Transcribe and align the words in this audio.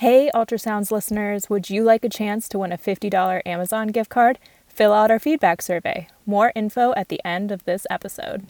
Hey, 0.00 0.30
Ultrasounds 0.34 0.90
listeners, 0.90 1.48
would 1.48 1.70
you 1.70 1.82
like 1.82 2.04
a 2.04 2.10
chance 2.10 2.50
to 2.50 2.58
win 2.58 2.70
a 2.70 2.76
$50 2.76 3.40
Amazon 3.46 3.88
gift 3.88 4.10
card? 4.10 4.38
Fill 4.66 4.92
out 4.92 5.10
our 5.10 5.18
feedback 5.18 5.62
survey. 5.62 6.06
More 6.26 6.52
info 6.54 6.92
at 6.98 7.08
the 7.08 7.18
end 7.24 7.50
of 7.50 7.64
this 7.64 7.86
episode. 7.88 8.46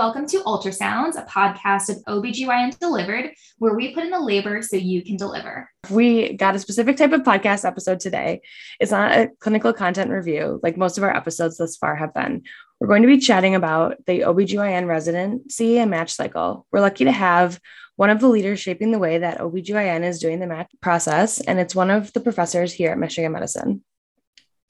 Welcome 0.00 0.24
to 0.24 0.38
Ultrasounds, 0.44 1.16
a 1.16 1.26
podcast 1.26 1.90
of 1.90 2.02
OBGYN 2.08 2.78
Delivered, 2.78 3.34
where 3.58 3.74
we 3.74 3.92
put 3.92 4.02
in 4.02 4.08
the 4.08 4.18
labor 4.18 4.62
so 4.62 4.76
you 4.76 5.04
can 5.04 5.18
deliver. 5.18 5.70
We 5.90 6.32
got 6.38 6.54
a 6.54 6.58
specific 6.58 6.96
type 6.96 7.12
of 7.12 7.20
podcast 7.20 7.66
episode 7.66 8.00
today. 8.00 8.40
It's 8.80 8.92
not 8.92 9.12
a 9.12 9.28
clinical 9.40 9.74
content 9.74 10.10
review 10.10 10.58
like 10.62 10.78
most 10.78 10.96
of 10.96 11.04
our 11.04 11.14
episodes 11.14 11.58
thus 11.58 11.76
far 11.76 11.96
have 11.96 12.14
been. 12.14 12.44
We're 12.80 12.86
going 12.86 13.02
to 13.02 13.08
be 13.08 13.18
chatting 13.18 13.54
about 13.54 13.96
the 14.06 14.20
OBGYN 14.20 14.86
residency 14.86 15.78
and 15.78 15.90
match 15.90 16.14
cycle. 16.14 16.66
We're 16.72 16.80
lucky 16.80 17.04
to 17.04 17.12
have 17.12 17.60
one 17.96 18.08
of 18.08 18.20
the 18.20 18.28
leaders 18.28 18.58
shaping 18.58 18.92
the 18.92 18.98
way 18.98 19.18
that 19.18 19.40
OBGYN 19.40 20.02
is 20.02 20.18
doing 20.18 20.40
the 20.40 20.46
match 20.46 20.70
process, 20.80 21.42
and 21.42 21.60
it's 21.60 21.74
one 21.74 21.90
of 21.90 22.10
the 22.14 22.20
professors 22.20 22.72
here 22.72 22.90
at 22.90 22.98
Michigan 22.98 23.32
Medicine. 23.32 23.84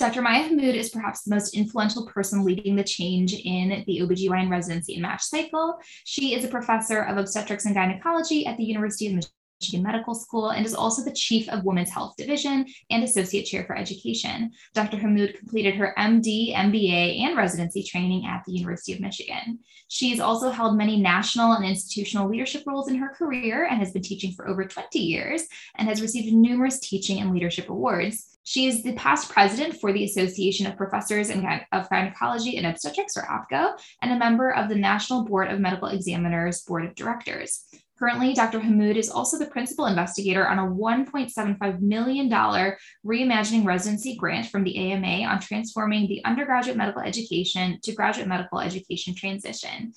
Dr. 0.01 0.23
Maya 0.23 0.49
Hammoud 0.49 0.75
is 0.75 0.89
perhaps 0.89 1.25
the 1.25 1.35
most 1.35 1.55
influential 1.55 2.07
person 2.07 2.43
leading 2.43 2.75
the 2.75 2.83
change 2.83 3.35
in 3.35 3.85
the 3.87 4.01
OBGYN 4.01 4.51
residency 4.51 4.95
and 4.95 5.03
match 5.03 5.21
cycle. 5.21 5.77
She 6.07 6.35
is 6.35 6.43
a 6.43 6.49
professor 6.49 7.03
of 7.03 7.19
obstetrics 7.19 7.67
and 7.67 7.75
gynecology 7.75 8.47
at 8.47 8.57
the 8.57 8.65
University 8.65 9.09
of 9.09 9.13
Michigan 9.61 9.83
Medical 9.83 10.15
School 10.15 10.51
and 10.51 10.65
is 10.65 10.75
also 10.75 11.05
the 11.05 11.13
chief 11.13 11.49
of 11.51 11.65
Women's 11.65 11.91
Health 11.91 12.15
Division 12.16 12.65
and 12.89 13.05
associate 13.05 13.45
chair 13.45 13.65
for 13.65 13.77
education. 13.77 14.52
Dr. 14.75 14.97
Hammoud 14.97 15.39
completed 15.39 15.75
her 15.75 15.95
MD, 15.99 16.55
MBA, 16.55 17.21
and 17.21 17.37
residency 17.37 17.83
training 17.83 18.25
at 18.27 18.43
the 18.47 18.52
University 18.52 18.95
of 18.95 19.01
Michigan. 19.01 19.59
She 19.89 20.11
has 20.11 20.21
also 20.21 20.51
held 20.51 20.79
many 20.79 20.99
national 20.99 21.52
and 21.52 21.65
institutional 21.65 22.29
leadership 22.29 22.63
roles 22.67 22.89
in 22.89 22.97
her 22.97 23.11
career 23.11 23.67
and 23.71 23.79
has 23.80 23.93
been 23.93 24.02
teaching 24.02 24.33
for 24.33 24.49
over 24.49 24.65
20 24.65 24.99
years 24.99 25.43
and 25.77 25.89
has 25.89 26.01
received 26.01 26.35
numerous 26.35 26.80
teaching 26.80 27.21
and 27.21 27.30
leadership 27.30 27.69
awards. 27.69 28.39
She 28.45 28.67
is 28.67 28.83
the 28.83 28.95
past 28.95 29.30
president 29.30 29.79
for 29.79 29.93
the 29.93 30.05
Association 30.05 30.67
of 30.67 30.77
Professors 30.77 31.29
of 31.29 31.89
Gynecology 31.91 32.57
and 32.57 32.67
Obstetrics, 32.67 33.17
or 33.17 33.23
APGO, 33.23 33.79
and 34.01 34.13
a 34.13 34.19
member 34.19 34.51
of 34.52 34.71
the 34.71 34.74
National 34.74 35.24
Board 35.24 35.52
of 35.52 35.61
Medical 35.61 35.89
Examiners 35.89 36.63
Board 36.63 36.87
of 36.87 36.95
Directors. 36.95 37.67
Currently, 38.01 38.32
Dr. 38.32 38.60
Hammoud 38.60 38.96
is 38.96 39.10
also 39.10 39.38
the 39.38 39.45
principal 39.46 39.84
investigator 39.84 40.48
on 40.48 40.59
a 40.59 40.62
$1.75 40.62 41.80
million 41.80 42.30
reimagining 42.30 43.66
residency 43.66 44.16
grant 44.16 44.46
from 44.46 44.65
the 44.65 44.74
AMA 44.79 45.29
on 45.29 45.38
transforming 45.38 46.09
the 46.09 46.24
undergraduate 46.24 46.78
medical 46.78 47.02
education 47.02 47.78
to 47.82 47.93
graduate 47.93 48.26
medical 48.26 48.59
education 48.59 49.15
transition. 49.15 49.93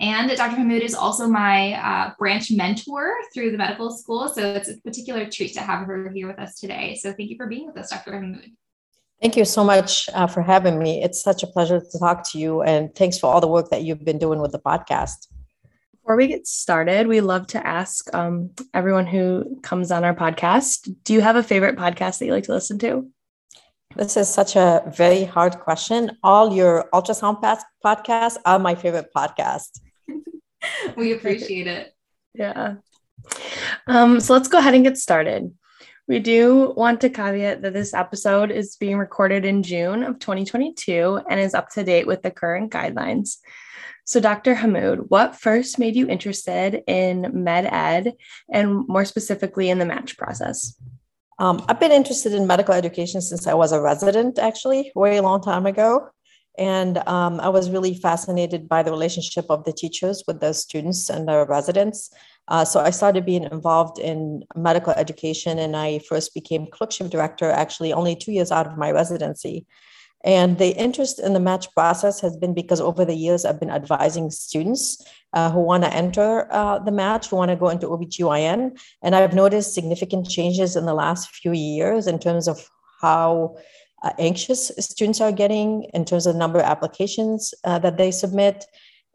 And 0.00 0.28
Dr. 0.36 0.56
Hammoud 0.56 0.80
is 0.80 0.96
also 0.96 1.28
my 1.28 1.74
uh, 1.74 2.14
branch 2.18 2.50
mentor 2.50 3.14
through 3.32 3.52
the 3.52 3.58
medical 3.58 3.92
school. 3.92 4.28
So 4.28 4.54
it's 4.54 4.68
a 4.68 4.80
particular 4.80 5.30
treat 5.30 5.54
to 5.54 5.60
have 5.60 5.86
her 5.86 6.10
here 6.10 6.26
with 6.26 6.40
us 6.40 6.58
today. 6.58 6.98
So 7.00 7.12
thank 7.12 7.30
you 7.30 7.36
for 7.36 7.46
being 7.46 7.66
with 7.66 7.78
us, 7.78 7.90
Dr. 7.90 8.14
Hammoud. 8.14 8.50
Thank 9.22 9.36
you 9.36 9.44
so 9.44 9.62
much 9.62 10.08
uh, 10.12 10.26
for 10.26 10.42
having 10.42 10.80
me. 10.80 11.04
It's 11.04 11.22
such 11.22 11.44
a 11.44 11.46
pleasure 11.46 11.78
to 11.78 11.98
talk 12.00 12.28
to 12.32 12.38
you. 12.38 12.62
And 12.62 12.92
thanks 12.96 13.16
for 13.16 13.32
all 13.32 13.40
the 13.40 13.46
work 13.46 13.70
that 13.70 13.84
you've 13.84 14.04
been 14.04 14.18
doing 14.18 14.40
with 14.40 14.50
the 14.50 14.58
podcast. 14.58 15.28
Before 16.04 16.16
we 16.16 16.26
get 16.26 16.46
started, 16.46 17.06
we 17.06 17.22
love 17.22 17.46
to 17.46 17.66
ask 17.66 18.14
um, 18.14 18.50
everyone 18.74 19.06
who 19.06 19.58
comes 19.62 19.90
on 19.90 20.04
our 20.04 20.14
podcast 20.14 20.94
do 21.02 21.14
you 21.14 21.22
have 21.22 21.36
a 21.36 21.42
favorite 21.42 21.76
podcast 21.76 22.18
that 22.18 22.26
you 22.26 22.32
like 22.32 22.44
to 22.44 22.52
listen 22.52 22.78
to? 22.80 23.08
This 23.96 24.18
is 24.18 24.28
such 24.28 24.54
a 24.54 24.82
very 24.94 25.24
hard 25.24 25.60
question. 25.60 26.10
All 26.22 26.54
your 26.54 26.90
ultrasound 26.92 27.40
podcasts 27.82 28.36
are 28.44 28.58
my 28.58 28.74
favorite 28.74 29.14
podcast. 29.16 29.80
we 30.96 31.14
appreciate 31.14 31.68
it. 31.68 31.94
Yeah. 32.34 32.74
Um, 33.86 34.20
so 34.20 34.34
let's 34.34 34.48
go 34.48 34.58
ahead 34.58 34.74
and 34.74 34.84
get 34.84 34.98
started. 34.98 35.54
We 36.06 36.18
do 36.18 36.74
want 36.76 37.00
to 37.00 37.08
caveat 37.08 37.62
that 37.62 37.72
this 37.72 37.94
episode 37.94 38.50
is 38.50 38.76
being 38.76 38.98
recorded 38.98 39.46
in 39.46 39.62
June 39.62 40.02
of 40.02 40.18
2022 40.18 41.22
and 41.30 41.40
is 41.40 41.54
up 41.54 41.70
to 41.70 41.82
date 41.82 42.06
with 42.06 42.20
the 42.20 42.30
current 42.30 42.70
guidelines. 42.70 43.38
So, 44.06 44.20
Dr. 44.20 44.54
Hammoud, 44.54 45.06
what 45.08 45.34
first 45.34 45.78
made 45.78 45.96
you 45.96 46.06
interested 46.08 46.82
in 46.86 47.30
med 47.32 47.64
ed 47.64 48.12
and 48.52 48.86
more 48.86 49.06
specifically 49.06 49.70
in 49.70 49.78
the 49.78 49.86
match 49.86 50.18
process? 50.18 50.78
Um, 51.38 51.64
I've 51.68 51.80
been 51.80 51.90
interested 51.90 52.34
in 52.34 52.46
medical 52.46 52.74
education 52.74 53.22
since 53.22 53.46
I 53.46 53.54
was 53.54 53.72
a 53.72 53.80
resident, 53.80 54.38
actually, 54.38 54.92
way 54.94 55.16
a 55.16 55.22
long 55.22 55.40
time 55.40 55.64
ago. 55.64 56.08
And 56.56 56.98
um, 57.08 57.40
I 57.40 57.48
was 57.48 57.70
really 57.70 57.94
fascinated 57.94 58.68
by 58.68 58.82
the 58.82 58.92
relationship 58.92 59.46
of 59.48 59.64
the 59.64 59.72
teachers 59.72 60.22
with 60.28 60.38
the 60.40 60.52
students 60.52 61.10
and 61.10 61.26
the 61.26 61.46
residents. 61.46 62.12
Uh, 62.46 62.64
so 62.64 62.80
I 62.80 62.90
started 62.90 63.26
being 63.26 63.44
involved 63.44 63.98
in 63.98 64.44
medical 64.54 64.92
education, 64.92 65.58
and 65.58 65.74
I 65.74 65.98
first 66.00 66.34
became 66.34 66.68
clerkship 66.70 67.10
director 67.10 67.50
actually 67.50 67.92
only 67.92 68.14
two 68.14 68.32
years 68.32 68.52
out 68.52 68.66
of 68.66 68.76
my 68.76 68.92
residency. 68.92 69.66
And 70.24 70.56
the 70.56 70.70
interest 70.70 71.20
in 71.20 71.34
the 71.34 71.40
match 71.40 71.72
process 71.74 72.20
has 72.22 72.36
been 72.36 72.54
because 72.54 72.80
over 72.80 73.04
the 73.04 73.14
years 73.14 73.44
I've 73.44 73.60
been 73.60 73.70
advising 73.70 74.30
students 74.30 75.04
uh, 75.34 75.50
who 75.50 75.60
want 75.60 75.84
to 75.84 75.92
enter 75.92 76.50
uh, 76.50 76.78
the 76.78 76.90
match, 76.90 77.28
who 77.28 77.36
want 77.36 77.50
to 77.50 77.56
go 77.56 77.68
into 77.68 77.88
OBGYN. 77.88 78.78
And 79.02 79.14
I've 79.14 79.34
noticed 79.34 79.74
significant 79.74 80.28
changes 80.28 80.76
in 80.76 80.86
the 80.86 80.94
last 80.94 81.28
few 81.28 81.52
years 81.52 82.06
in 82.06 82.18
terms 82.18 82.48
of 82.48 82.66
how 83.02 83.58
uh, 84.02 84.12
anxious 84.18 84.70
students 84.78 85.20
are 85.20 85.32
getting 85.32 85.84
in 85.92 86.04
terms 86.06 86.26
of 86.26 86.36
number 86.36 86.58
of 86.58 86.64
applications 86.64 87.52
uh, 87.64 87.78
that 87.80 87.98
they 87.98 88.10
submit 88.10 88.64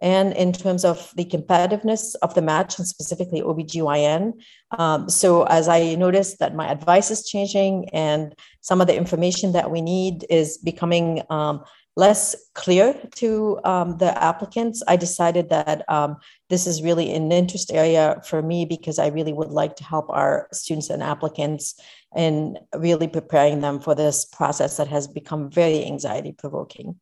and 0.02 0.34
in 0.34 0.54
terms 0.54 0.86
of 0.86 1.12
the 1.16 1.26
competitiveness 1.26 2.16
of 2.22 2.34
the 2.34 2.42
match 2.42 2.78
and 2.80 2.88
specifically 2.88 3.42
OBGYN. 3.42 4.34
Um, 4.78 5.10
so 5.10 5.44
as 5.44 5.68
I 5.68 5.96
noticed 5.96 6.40
that 6.40 6.56
my 6.56 6.70
advice 6.70 7.12
is 7.12 7.28
changing 7.28 7.90
and 7.90 8.34
some 8.62 8.82
of 8.82 8.88
the 8.88 8.96
information 8.96 9.52
that 9.54 9.72
we 9.72 9.82
need 9.82 10.26
is 10.30 10.58
becoming 10.58 11.22
um, 11.30 11.64
less 11.96 12.36
clear 12.56 12.98
to 13.16 13.60
um, 13.66 13.98
the 13.98 14.24
applicants, 14.24 14.82
I 14.88 14.96
decided 14.96 15.50
that 15.50 15.84
um, 15.90 16.16
this 16.50 16.66
is 16.66 16.82
really 16.82 17.14
an 17.14 17.32
interest 17.32 17.72
area 17.74 18.22
for 18.26 18.42
me 18.42 18.66
because 18.66 19.00
I 19.00 19.08
really 19.08 19.34
would 19.34 19.50
like 19.50 19.76
to 19.78 19.84
help 19.84 20.10
our 20.10 20.48
students 20.54 20.90
and 20.90 21.04
applicants 21.04 21.76
in 22.16 22.58
really 22.74 23.08
preparing 23.08 23.60
them 23.60 23.82
for 23.82 23.96
this 23.96 24.24
process 24.24 24.78
that 24.78 24.88
has 24.88 25.08
become 25.08 25.52
very 25.52 25.86
anxiety 25.86 26.32
provoking. 26.32 26.96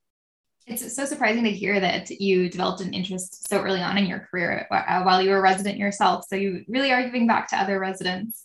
It's 0.68 0.94
so 0.96 1.06
surprising 1.06 1.46
to 1.46 1.52
hear 1.52 1.80
that 1.80 2.10
you 2.10 2.50
developed 2.50 2.82
an 2.82 2.94
interest 2.94 3.48
so 3.48 3.62
early 3.62 3.82
on 3.82 3.98
in 3.98 4.06
your 4.06 4.20
career 4.20 4.68
uh, 4.70 5.04
while 5.04 5.22
you 5.22 5.30
were 5.30 5.38
a 5.38 5.42
resident 5.42 5.78
yourself. 5.78 6.26
So 6.28 6.36
you 6.36 6.66
really 6.68 6.92
are 6.92 7.04
giving 7.04 7.26
back 7.26 7.50
to 7.50 7.56
other 7.56 7.80
residents. 7.80 8.44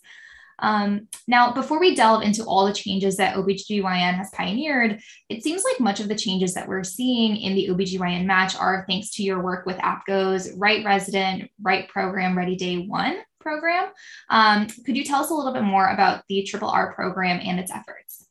Um, 0.59 1.09
now, 1.27 1.51
before 1.51 1.81
we 1.81 1.95
delve 1.95 2.23
into 2.23 2.45
all 2.45 2.65
the 2.65 2.73
changes 2.73 3.17
that 3.17 3.35
OBGYN 3.35 4.13
has 4.13 4.29
pioneered, 4.31 5.01
it 5.27 5.43
seems 5.43 5.63
like 5.65 5.81
much 5.81 5.99
of 5.99 6.07
the 6.07 6.15
changes 6.15 6.53
that 6.53 6.67
we're 6.67 6.85
seeing 6.85 7.35
in 7.35 7.55
the 7.55 7.67
OBGYN 7.67 8.25
match 8.25 8.55
are 8.55 8.85
thanks 8.87 9.09
to 9.11 9.23
your 9.23 9.41
work 9.41 9.65
with 9.65 9.75
APGO's 9.77 10.53
Right 10.57 10.85
Resident, 10.85 11.51
Right 11.61 11.89
Program, 11.89 12.37
Ready 12.37 12.55
Day 12.55 12.77
One 12.77 13.17
program. 13.41 13.89
Um, 14.29 14.67
could 14.85 14.95
you 14.95 15.03
tell 15.03 15.21
us 15.21 15.29
a 15.29 15.33
little 15.33 15.51
bit 15.51 15.63
more 15.63 15.89
about 15.89 16.23
the 16.29 16.43
Triple 16.43 16.69
R 16.69 16.93
program 16.93 17.41
and 17.43 17.59
its 17.59 17.71
efforts? 17.71 18.22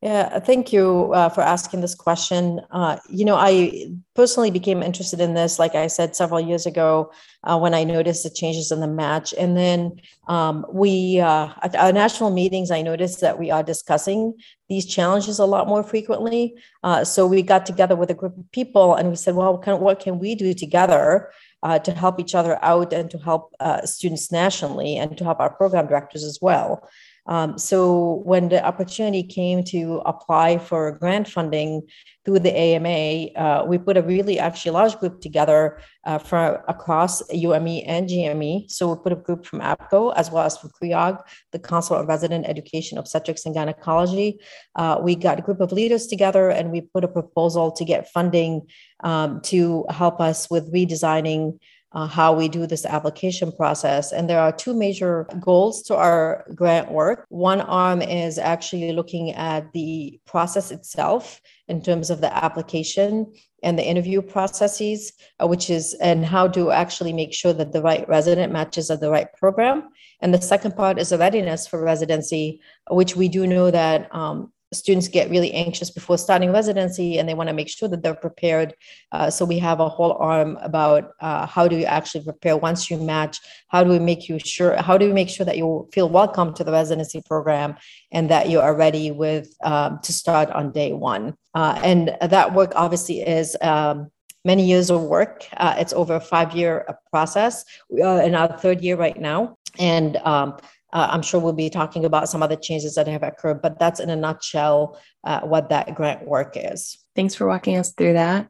Yeah, 0.00 0.38
thank 0.38 0.72
you 0.72 1.12
uh, 1.12 1.28
for 1.28 1.40
asking 1.40 1.80
this 1.80 1.96
question. 1.96 2.60
Uh, 2.70 2.98
you 3.08 3.24
know, 3.24 3.34
I 3.34 3.90
personally 4.14 4.52
became 4.52 4.80
interested 4.80 5.20
in 5.20 5.34
this, 5.34 5.58
like 5.58 5.74
I 5.74 5.88
said, 5.88 6.14
several 6.14 6.40
years 6.40 6.66
ago 6.66 7.10
uh, 7.42 7.58
when 7.58 7.74
I 7.74 7.82
noticed 7.82 8.22
the 8.22 8.30
changes 8.30 8.70
in 8.70 8.78
the 8.78 8.86
match. 8.86 9.34
And 9.36 9.56
then 9.56 10.00
um, 10.28 10.64
we, 10.72 11.18
uh, 11.18 11.48
at 11.62 11.74
our 11.74 11.92
national 11.92 12.30
meetings, 12.30 12.70
I 12.70 12.80
noticed 12.80 13.20
that 13.22 13.40
we 13.40 13.50
are 13.50 13.64
discussing 13.64 14.34
these 14.68 14.86
challenges 14.86 15.40
a 15.40 15.46
lot 15.46 15.66
more 15.66 15.82
frequently. 15.82 16.54
Uh, 16.84 17.02
so 17.02 17.26
we 17.26 17.42
got 17.42 17.66
together 17.66 17.96
with 17.96 18.10
a 18.10 18.14
group 18.14 18.38
of 18.38 18.52
people 18.52 18.94
and 18.94 19.08
we 19.08 19.16
said, 19.16 19.34
well, 19.34 19.58
can, 19.58 19.80
what 19.80 19.98
can 19.98 20.20
we 20.20 20.36
do 20.36 20.54
together 20.54 21.32
uh, 21.64 21.80
to 21.80 21.90
help 21.90 22.20
each 22.20 22.36
other 22.36 22.56
out 22.64 22.92
and 22.92 23.10
to 23.10 23.18
help 23.18 23.52
students 23.84 24.30
nationally 24.30 24.96
and 24.96 25.18
to 25.18 25.24
help 25.24 25.40
our 25.40 25.50
program 25.50 25.88
directors 25.88 26.22
as 26.22 26.38
well? 26.40 26.88
Um, 27.28 27.58
so 27.58 28.22
when 28.24 28.48
the 28.48 28.64
opportunity 28.64 29.22
came 29.22 29.62
to 29.64 30.02
apply 30.06 30.58
for 30.58 30.92
grant 30.92 31.28
funding 31.28 31.82
through 32.24 32.40
the 32.40 32.56
AMA, 32.56 33.32
uh, 33.36 33.64
we 33.66 33.78
put 33.78 33.96
a 33.96 34.02
really 34.02 34.38
actually 34.38 34.72
large 34.72 34.98
group 34.98 35.20
together 35.20 35.80
uh, 36.04 36.18
from 36.18 36.56
across 36.68 37.22
UME 37.30 37.82
and 37.86 38.08
GME. 38.08 38.70
So 38.70 38.92
we 38.92 39.02
put 39.02 39.12
a 39.12 39.16
group 39.16 39.44
from 39.44 39.60
APGO 39.60 40.14
as 40.16 40.30
well 40.30 40.44
as 40.44 40.56
from 40.56 40.70
CREOG, 40.70 41.22
the 41.52 41.58
Council 41.58 41.96
of 41.96 42.08
Resident 42.08 42.46
Education 42.46 42.96
of 42.98 43.02
Obstetrics 43.02 43.44
and 43.44 43.54
Gynecology. 43.54 44.38
Uh, 44.74 44.98
we 45.02 45.14
got 45.14 45.38
a 45.38 45.42
group 45.42 45.60
of 45.60 45.70
leaders 45.70 46.06
together 46.06 46.48
and 46.48 46.70
we 46.70 46.80
put 46.80 47.04
a 47.04 47.08
proposal 47.08 47.70
to 47.72 47.84
get 47.84 48.10
funding 48.10 48.66
um, 49.04 49.40
to 49.42 49.84
help 49.90 50.20
us 50.20 50.50
with 50.50 50.72
redesigning 50.72 51.58
uh, 51.92 52.06
how 52.06 52.32
we 52.32 52.48
do 52.48 52.66
this 52.66 52.84
application 52.84 53.50
process. 53.52 54.12
And 54.12 54.28
there 54.28 54.40
are 54.40 54.52
two 54.52 54.74
major 54.74 55.26
goals 55.40 55.82
to 55.84 55.96
our 55.96 56.44
grant 56.54 56.90
work. 56.90 57.24
One 57.28 57.60
arm 57.60 58.02
is 58.02 58.38
actually 58.38 58.92
looking 58.92 59.32
at 59.32 59.72
the 59.72 60.20
process 60.26 60.70
itself 60.70 61.40
in 61.66 61.82
terms 61.82 62.10
of 62.10 62.20
the 62.20 62.34
application 62.44 63.32
and 63.62 63.78
the 63.78 63.86
interview 63.86 64.22
processes, 64.22 65.12
uh, 65.42 65.46
which 65.46 65.70
is 65.70 65.94
and 65.94 66.24
how 66.24 66.46
to 66.48 66.70
actually 66.70 67.12
make 67.12 67.32
sure 67.34 67.52
that 67.52 67.72
the 67.72 67.82
right 67.82 68.08
resident 68.08 68.52
matches 68.52 68.90
at 68.90 69.00
the 69.00 69.10
right 69.10 69.32
program. 69.34 69.88
And 70.20 70.32
the 70.34 70.40
second 70.40 70.76
part 70.76 70.98
is 70.98 71.08
the 71.10 71.18
readiness 71.18 71.66
for 71.66 71.82
residency, 71.82 72.60
which 72.90 73.16
we 73.16 73.28
do 73.28 73.46
know 73.46 73.70
that 73.70 74.14
um, 74.14 74.52
students 74.72 75.08
get 75.08 75.30
really 75.30 75.52
anxious 75.52 75.90
before 75.90 76.18
starting 76.18 76.52
residency 76.52 77.18
and 77.18 77.28
they 77.28 77.34
want 77.34 77.48
to 77.48 77.54
make 77.54 77.68
sure 77.68 77.88
that 77.88 78.02
they're 78.02 78.14
prepared. 78.14 78.74
Uh, 79.12 79.30
so 79.30 79.44
we 79.44 79.58
have 79.58 79.80
a 79.80 79.88
whole 79.88 80.12
arm 80.14 80.58
about 80.60 81.12
uh, 81.20 81.46
how 81.46 81.66
do 81.66 81.76
you 81.76 81.84
actually 81.84 82.24
prepare 82.24 82.56
once 82.56 82.90
you 82.90 82.98
match? 82.98 83.38
How 83.68 83.82
do 83.82 83.90
we 83.90 83.98
make 83.98 84.28
you 84.28 84.38
sure? 84.38 84.76
How 84.76 84.98
do 84.98 85.06
we 85.06 85.12
make 85.12 85.28
sure 85.28 85.46
that 85.46 85.56
you 85.56 85.88
feel 85.92 86.08
welcome 86.08 86.52
to 86.54 86.64
the 86.64 86.72
residency 86.72 87.22
program 87.26 87.76
and 88.12 88.28
that 88.30 88.48
you 88.48 88.60
are 88.60 88.74
ready 88.74 89.10
with 89.10 89.54
um, 89.62 90.00
to 90.02 90.12
start 90.12 90.50
on 90.50 90.72
day 90.72 90.92
one? 90.92 91.34
Uh, 91.54 91.80
and 91.82 92.16
that 92.20 92.54
work 92.54 92.72
obviously 92.76 93.20
is. 93.20 93.56
Um, 93.62 94.10
many 94.44 94.64
years 94.64 94.88
of 94.88 95.02
work. 95.02 95.46
Uh, 95.56 95.74
it's 95.76 95.92
over 95.92 96.14
a 96.14 96.20
five 96.20 96.52
year 96.56 96.86
process. 97.10 97.64
We 97.90 98.02
are 98.02 98.22
in 98.22 98.34
our 98.34 98.56
third 98.56 98.80
year 98.80 98.96
right 98.96 99.20
now. 99.20 99.56
And 99.78 100.16
um, 100.18 100.56
uh, 100.92 101.08
I'm 101.10 101.22
sure 101.22 101.40
we'll 101.40 101.52
be 101.52 101.70
talking 101.70 102.04
about 102.04 102.28
some 102.28 102.42
other 102.42 102.56
changes 102.56 102.94
that 102.94 103.08
have 103.08 103.22
occurred, 103.22 103.60
but 103.60 103.78
that's 103.78 104.00
in 104.00 104.10
a 104.10 104.16
nutshell 104.16 104.98
uh, 105.24 105.40
what 105.40 105.68
that 105.68 105.94
grant 105.94 106.26
work 106.26 106.54
is. 106.56 106.98
Thanks 107.14 107.34
for 107.34 107.46
walking 107.46 107.76
us 107.76 107.92
through 107.92 108.14
that. 108.14 108.48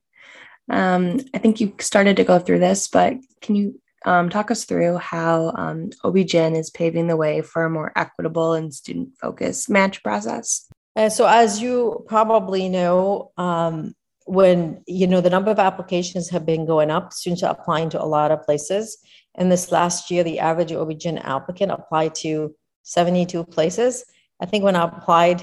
Um, 0.71 1.21
I 1.35 1.39
think 1.39 1.61
you 1.61 1.75
started 1.81 2.17
to 2.17 2.25
go 2.25 2.39
through 2.39 2.61
this, 2.61 2.89
but 2.89 3.15
can 3.41 3.57
you 3.57 3.81
um, 4.05 4.29
talk 4.29 4.51
us 4.51 4.65
through 4.65 4.99
how 4.99 5.53
um, 5.57 5.91
OB-GYN 6.05 6.57
is 6.57 6.71
paving 6.71 7.09
the 7.09 7.17
way 7.17 7.41
for 7.43 7.65
a 7.65 7.71
more 7.71 7.93
equitable 7.97 8.53
and 8.53 8.73
student 8.73 9.17
focused 9.21 9.69
match 9.69 10.03
process? 10.03 10.69
Uh, 10.95 11.09
so, 11.09 11.27
as 11.27 11.61
you 11.61 12.05
probably 12.09 12.69
know, 12.69 13.33
um, 13.37 13.95
when 14.27 14.83
you 14.87 15.07
know 15.07 15.21
the 15.21 15.31
number 15.31 15.51
of 15.51 15.59
applications 15.59 16.29
have 16.29 16.45
been 16.45 16.67
going 16.67 16.91
up, 16.91 17.13
students 17.13 17.43
are 17.43 17.51
applying 17.51 17.89
to 17.91 18.03
a 18.03 18.05
lot 18.05 18.31
of 18.31 18.43
places. 18.43 18.99
In 19.37 19.49
this 19.49 19.71
last 19.71 20.11
year, 20.11 20.25
the 20.25 20.39
average 20.39 20.73
OB-GYN 20.73 21.25
applicant 21.25 21.73
applied 21.73 22.15
to 22.17 22.55
72 22.83 23.45
places. 23.45 24.05
I 24.41 24.47
think 24.47 24.65
when 24.65 24.77
I 24.77 24.85
applied, 24.85 25.43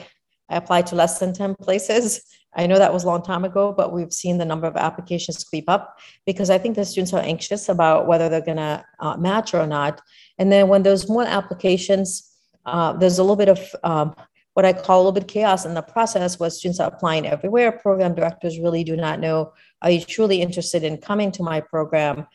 I 0.49 0.57
applied 0.57 0.87
to 0.87 0.95
less 0.95 1.19
than 1.19 1.33
10 1.33 1.55
places. 1.55 2.21
I 2.55 2.67
know 2.67 2.77
that 2.77 2.93
was 2.93 3.03
a 3.03 3.07
long 3.07 3.21
time 3.21 3.43
ago, 3.43 3.73
but 3.73 3.91
we've 3.91 4.13
seen 4.13 4.37
the 4.37 4.45
number 4.45 4.67
of 4.67 4.77
applications 4.77 5.43
creep 5.43 5.69
up 5.69 5.99
because 6.25 6.49
I 6.49 6.57
think 6.57 6.75
the 6.75 6.85
students 6.85 7.13
are 7.13 7.21
anxious 7.21 7.67
about 7.67 8.07
whether 8.07 8.29
they're 8.29 8.41
going 8.41 8.57
to 8.57 8.83
uh, 8.99 9.17
match 9.17 9.53
or 9.53 9.67
not. 9.67 10.01
And 10.37 10.51
then 10.51 10.69
when 10.69 10.83
there's 10.83 11.09
more 11.09 11.25
applications, 11.25 12.31
uh, 12.65 12.93
there's 12.93 13.19
a 13.19 13.23
little 13.23 13.35
bit 13.35 13.49
of 13.49 13.75
um, 13.83 14.15
what 14.53 14.65
I 14.65 14.71
call 14.71 14.99
a 14.99 15.01
little 15.01 15.11
bit 15.11 15.27
chaos 15.27 15.65
in 15.65 15.73
the 15.73 15.81
process 15.81 16.39
where 16.39 16.49
students 16.49 16.79
are 16.79 16.87
applying 16.87 17.27
everywhere. 17.27 17.73
Program 17.73 18.15
directors 18.15 18.57
really 18.57 18.85
do 18.85 18.95
not 18.95 19.19
know, 19.19 19.51
are 19.81 19.91
you 19.91 20.01
truly 20.01 20.41
interested 20.41 20.83
in 20.83 20.97
coming 20.97 21.31
to 21.33 21.43
my 21.43 21.59
program? 21.59 22.25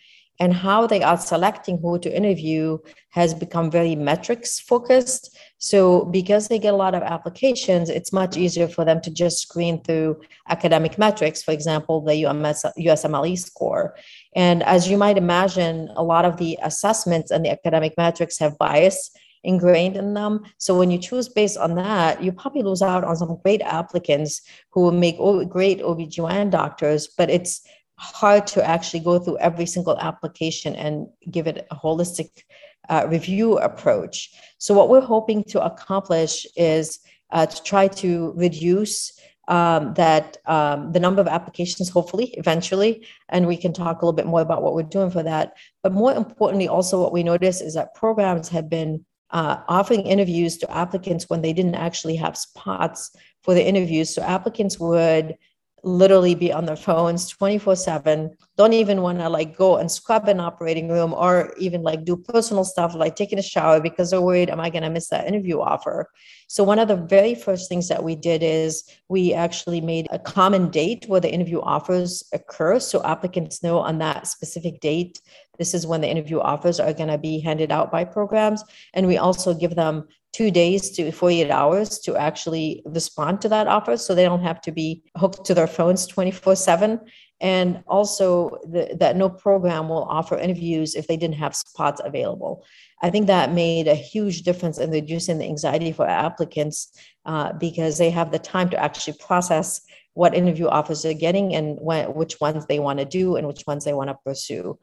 And 0.41 0.55
how 0.55 0.87
they 0.87 1.03
are 1.03 1.19
selecting 1.19 1.79
who 1.79 1.99
to 1.99 2.17
interview 2.17 2.79
has 3.11 3.35
become 3.35 3.71
very 3.71 3.95
metrics 3.95 4.59
focused. 4.59 5.37
So, 5.59 6.07
because 6.07 6.49
they 6.49 6.59
get 6.59 6.73
a 6.73 6.77
lot 6.77 6.95
of 6.95 7.03
applications, 7.03 7.91
it's 7.91 8.13
much 8.13 8.39
easier 8.39 8.67
for 8.67 8.87
them 8.87 9.03
to 9.03 9.11
just 9.11 9.41
screen 9.41 9.83
through 9.85 10.21
academic 10.49 10.97
metrics, 10.97 11.43
for 11.43 11.53
example, 11.53 12.01
the 12.01 12.25
UMS, 12.25 12.65
USMLE 12.79 13.39
score. 13.39 13.95
And 14.35 14.63
as 14.63 14.89
you 14.89 14.97
might 14.97 15.19
imagine, 15.19 15.91
a 15.95 16.03
lot 16.03 16.25
of 16.25 16.39
the 16.39 16.59
assessments 16.63 17.31
and 17.31 17.45
the 17.45 17.51
academic 17.51 17.95
metrics 17.99 18.39
have 18.39 18.57
bias 18.57 19.11
ingrained 19.45 19.97
in 19.97 20.15
them. 20.15 20.41
So 20.59 20.79
when 20.79 20.91
you 20.91 20.99
choose 20.99 21.29
based 21.29 21.59
on 21.59 21.75
that, 21.77 22.23
you 22.23 22.33
probably 22.33 22.63
lose 22.63 22.83
out 22.83 23.05
on 23.05 23.17
some 23.17 23.39
great 23.43 23.63
applicants 23.63 24.43
who 24.71 24.83
will 24.83 24.93
make 24.93 25.19
great 25.49 25.81
OBGYN 25.81 26.51
doctors, 26.51 27.09
but 27.09 27.31
it's 27.31 27.63
hard 28.00 28.47
to 28.49 28.67
actually 28.67 29.00
go 29.00 29.19
through 29.19 29.38
every 29.38 29.67
single 29.67 29.99
application 29.99 30.75
and 30.75 31.06
give 31.31 31.47
it 31.47 31.67
a 31.70 31.76
holistic 31.76 32.31
uh, 32.88 33.06
review 33.08 33.58
approach. 33.58 34.32
So, 34.58 34.75
what 34.75 34.88
we're 34.88 35.00
hoping 35.00 35.44
to 35.44 35.62
accomplish 35.62 36.47
is 36.56 36.99
uh, 37.31 37.47
to 37.47 37.62
try 37.62 37.88
to 37.88 38.32
reduce 38.37 39.12
um, 39.49 39.94
that 39.94 40.38
um, 40.47 40.93
the 40.93 41.00
number 41.00 41.20
of 41.20 41.29
applications, 41.29 41.91
hopefully, 41.91 42.35
eventually, 42.38 43.06
and 43.29 43.47
we 43.47 43.56
can 43.56 43.73
talk 43.73 44.00
a 44.00 44.05
little 44.05 44.17
bit 44.17 44.26
more 44.26 44.41
about 44.41 44.62
what 44.62 44.75
we're 44.75 44.82
doing 44.82 45.11
for 45.11 45.23
that. 45.23 45.52
But 45.82 45.93
more 45.93 46.12
importantly, 46.12 46.69
also 46.69 47.00
what 47.00 47.12
we 47.12 47.23
notice 47.23 47.61
is 47.61 47.75
that 47.75 47.94
programs 47.94 48.49
have 48.49 48.70
been 48.70 49.05
uh, 49.31 49.58
offering 49.69 50.02
interviews 50.02 50.56
to 50.58 50.70
applicants 50.76 51.29
when 51.29 51.43
they 51.43 51.52
didn't 51.52 51.75
actually 51.75 52.17
have 52.17 52.37
spots 52.37 53.14
for 53.43 53.55
the 53.55 53.64
interviews. 53.64 54.14
So 54.14 54.23
applicants 54.23 54.79
would 54.79 55.37
literally 55.82 56.35
be 56.35 56.53
on 56.53 56.67
their 56.67 56.77
phones 56.77 57.29
24 57.29 57.77
7 57.77 58.31
don't 58.56 58.73
even 58.73 59.00
want 59.00 59.19
to 59.19 59.29
like 59.29 59.56
go 59.56 59.77
and 59.77 59.91
scrub 59.91 60.29
an 60.29 60.41
operating 60.41 60.88
room 60.88 61.15
or 61.15 61.55
even 61.59 61.82
like 61.82 62.05
do 62.05 62.17
personal 62.17 62.65
stuff 62.65 62.94
like 62.94 63.17
taking 63.17 63.38
a 63.38 63.43
shower 63.43 63.81
because 63.81 64.11
they're 64.11 64.21
worried 64.21 64.50
am 64.50 64.61
i 64.61 64.69
going 64.69 64.82
to 64.82 64.91
miss 64.91 65.09
that 65.09 65.27
interview 65.27 65.61
offer? 65.61 66.11
So 66.47 66.65
one 66.65 66.81
of 66.81 66.88
the 66.88 66.97
very 66.97 67.37
first 67.37 67.69
things 67.69 67.87
that 67.88 68.03
we 68.03 68.17
did 68.17 68.43
is 68.43 68.82
we 69.09 69.32
actually 69.32 69.81
made 69.81 70.09
a 70.11 70.19
common 70.19 70.69
date 70.69 71.05
where 71.06 71.21
the 71.21 71.32
interview 71.32 71.61
offers 71.61 72.25
occur 72.33 72.81
so 72.81 73.03
applicants 73.05 73.62
know 73.62 73.79
on 73.79 73.99
that 73.99 74.26
specific 74.26 74.81
date 74.81 75.21
this 75.61 75.75
is 75.75 75.87
when 75.87 76.00
the 76.00 76.09
interview 76.09 76.41
offers 76.41 76.81
are 76.81 76.94
going 76.94 77.11
to 77.11 77.19
be 77.19 77.38
handed 77.38 77.71
out 77.71 77.93
by 77.93 78.03
programs. 78.03 78.65
And 78.94 79.06
we 79.06 79.19
also 79.19 79.53
give 79.53 79.75
them 79.75 80.09
two 80.32 80.50
days 80.50 80.91
to 80.93 81.11
48 81.11 81.50
hours 81.50 81.99
to 82.00 82.17
actually 82.17 82.82
respond 82.85 83.41
to 83.41 83.49
that 83.49 83.67
offer 83.67 83.97
so 83.97 84.15
they 84.15 84.25
don't 84.25 84.43
have 84.43 84.61
to 84.62 84.73
be 84.73 85.03
hooked 85.17 85.44
to 85.47 85.55
their 85.55 85.67
phones 85.67 86.06
24 86.06 86.56
7 86.56 87.00
and 87.41 87.82
also 87.87 88.59
the, 88.65 88.94
that 89.00 89.17
no 89.17 89.29
program 89.29 89.88
will 89.88 90.05
offer 90.05 90.37
interviews 90.37 90.94
if 90.94 91.06
they 91.06 91.17
didn't 91.17 91.37
have 91.37 91.56
spots 91.56 92.00
available. 92.05 92.65
I 93.03 93.11
think 93.11 93.27
that 93.27 93.53
made 93.53 93.88
a 93.88 93.94
huge 93.94 94.43
difference 94.43 94.79
in 94.79 94.91
reducing 94.91 95.38
the 95.38 95.47
anxiety 95.47 95.91
for 95.91 96.06
applicants 96.06 96.93
uh, 97.25 97.55
because 97.55 97.97
they 97.97 98.11
have 98.11 98.31
the 98.31 98.38
time 98.38 98.69
to 98.71 98.83
actually 98.83 99.17
process 99.19 99.81
what 100.15 100.35
interview 100.35 100.67
offers 100.67 101.03
they're 101.03 101.15
getting 101.15 101.55
and 101.55 101.79
when, 101.81 102.12
which 102.12 102.41
ones 102.41 102.67
they 102.67 102.79
want 102.79 102.99
to 102.99 103.05
do 103.05 103.37
and 103.37 103.47
which 103.47 103.62
ones 103.67 103.85
they 103.85 103.94
want 103.94 104.11
to 104.11 104.19
pursue 104.25 104.79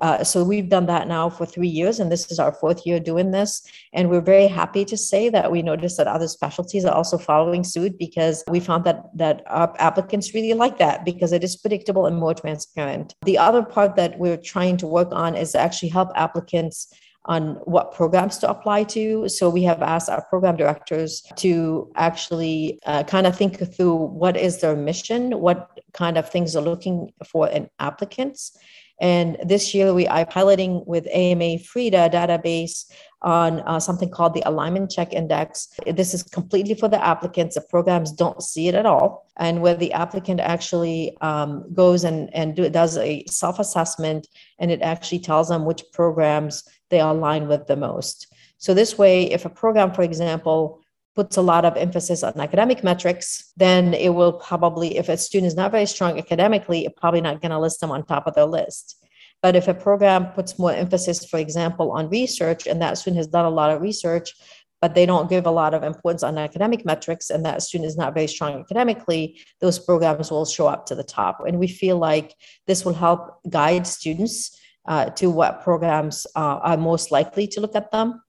uh, 0.00 0.24
so 0.24 0.42
we've 0.44 0.68
done 0.68 0.86
that 0.86 1.08
now 1.08 1.28
for 1.28 1.46
three 1.46 1.68
years, 1.68 2.00
and 2.00 2.10
this 2.10 2.30
is 2.30 2.38
our 2.38 2.52
fourth 2.52 2.86
year 2.86 2.98
doing 3.00 3.30
this. 3.30 3.62
And 3.92 4.08
we're 4.08 4.20
very 4.20 4.46
happy 4.46 4.84
to 4.86 4.96
say 4.96 5.28
that 5.28 5.50
we 5.50 5.62
noticed 5.62 5.96
that 5.98 6.06
other 6.06 6.28
specialties 6.28 6.84
are 6.84 6.94
also 6.94 7.18
following 7.18 7.64
suit 7.64 7.98
because 7.98 8.42
we 8.48 8.60
found 8.60 8.84
that 8.84 9.04
that 9.14 9.42
our 9.46 9.74
applicants 9.78 10.34
really 10.34 10.54
like 10.54 10.78
that 10.78 11.04
because 11.04 11.32
it 11.32 11.44
is 11.44 11.56
predictable 11.56 12.06
and 12.06 12.16
more 12.16 12.34
transparent. 12.34 13.14
The 13.24 13.38
other 13.38 13.62
part 13.62 13.96
that 13.96 14.18
we're 14.18 14.36
trying 14.36 14.76
to 14.78 14.86
work 14.86 15.08
on 15.12 15.34
is 15.34 15.54
actually 15.54 15.90
help 15.90 16.10
applicants 16.14 16.92
on 17.26 17.54
what 17.64 17.92
programs 17.92 18.38
to 18.38 18.50
apply 18.50 18.84
to. 18.84 19.28
So 19.28 19.50
we 19.50 19.62
have 19.64 19.82
asked 19.82 20.08
our 20.08 20.24
program 20.24 20.56
directors 20.56 21.22
to 21.36 21.90
actually 21.96 22.78
uh, 22.86 23.04
kind 23.04 23.26
of 23.26 23.36
think 23.36 23.58
through 23.74 23.96
what 23.96 24.36
is 24.36 24.60
their 24.60 24.74
mission, 24.74 25.38
what 25.38 25.78
kind 25.92 26.16
of 26.16 26.28
things 26.28 26.56
are 26.56 26.62
looking 26.62 27.12
for 27.26 27.48
in 27.48 27.68
applicants, 27.78 28.56
and 29.00 29.38
this 29.42 29.74
year 29.74 29.94
we 29.94 30.06
are 30.06 30.26
piloting 30.26 30.84
with 30.86 31.06
AMA 31.10 31.58
FREIDA 31.58 32.10
database 32.12 32.84
on 33.22 33.60
uh, 33.60 33.80
something 33.80 34.10
called 34.10 34.34
the 34.34 34.42
Alignment 34.46 34.90
Check 34.90 35.12
Index. 35.12 35.68
This 35.86 36.14
is 36.14 36.22
completely 36.22 36.74
for 36.74 36.88
the 36.88 37.02
applicants. 37.04 37.54
The 37.54 37.62
programs 37.62 38.12
don't 38.12 38.42
see 38.42 38.68
it 38.68 38.74
at 38.74 38.86
all. 38.86 39.26
And 39.36 39.62
where 39.62 39.74
the 39.74 39.92
applicant 39.92 40.40
actually 40.40 41.16
um, 41.20 41.64
goes 41.74 42.04
and, 42.04 42.34
and 42.34 42.54
do, 42.54 42.68
does 42.68 42.96
a 42.98 43.24
self 43.26 43.58
assessment, 43.58 44.26
and 44.58 44.70
it 44.70 44.82
actually 44.82 45.20
tells 45.20 45.48
them 45.48 45.64
which 45.64 45.84
programs 45.92 46.64
they 46.90 47.00
align 47.00 47.48
with 47.48 47.66
the 47.66 47.76
most. 47.76 48.26
So, 48.58 48.74
this 48.74 48.98
way, 48.98 49.30
if 49.30 49.46
a 49.46 49.50
program, 49.50 49.92
for 49.92 50.02
example, 50.02 50.82
puts 51.16 51.36
a 51.36 51.42
lot 51.42 51.64
of 51.64 51.76
emphasis 51.76 52.22
on 52.22 52.38
academic 52.40 52.84
metrics, 52.84 53.52
then 53.56 53.94
it 53.94 54.10
will 54.10 54.32
probably, 54.32 54.96
if 54.96 55.08
a 55.08 55.16
student 55.16 55.48
is 55.48 55.56
not 55.56 55.72
very 55.72 55.86
strong 55.86 56.18
academically, 56.18 56.86
it's 56.86 56.98
probably 56.98 57.20
not 57.20 57.40
going 57.40 57.50
to 57.50 57.58
list 57.58 57.80
them 57.80 57.90
on 57.90 58.04
top 58.04 58.26
of 58.26 58.34
their 58.34 58.46
list. 58.46 58.96
But 59.42 59.56
if 59.56 59.68
a 59.68 59.74
program 59.74 60.26
puts 60.32 60.58
more 60.58 60.72
emphasis, 60.72 61.24
for 61.24 61.38
example, 61.38 61.92
on 61.92 62.10
research, 62.10 62.66
and 62.66 62.80
that 62.82 62.98
student 62.98 63.18
has 63.18 63.26
done 63.26 63.46
a 63.46 63.50
lot 63.50 63.70
of 63.70 63.80
research, 63.80 64.34
but 64.80 64.94
they 64.94 65.04
don't 65.04 65.28
give 65.28 65.46
a 65.46 65.50
lot 65.50 65.74
of 65.74 65.82
importance 65.82 66.22
on 66.22 66.38
academic 66.38 66.84
metrics 66.86 67.28
and 67.30 67.44
that 67.44 67.62
student 67.62 67.86
is 67.86 67.96
not 67.96 68.14
very 68.14 68.26
strong 68.26 68.60
academically, 68.60 69.38
those 69.60 69.78
programs 69.78 70.30
will 70.30 70.46
show 70.46 70.66
up 70.66 70.86
to 70.86 70.94
the 70.94 71.04
top. 71.04 71.40
And 71.46 71.58
we 71.58 71.68
feel 71.68 71.98
like 71.98 72.34
this 72.66 72.84
will 72.84 72.94
help 72.94 73.40
guide 73.48 73.86
students 73.86 74.58
uh, 74.88 75.10
to 75.10 75.28
what 75.28 75.62
programs 75.62 76.26
uh, 76.34 76.60
are 76.62 76.76
most 76.76 77.10
likely 77.10 77.46
to 77.48 77.60
look 77.60 77.76
at 77.76 77.92
them. 77.92 78.22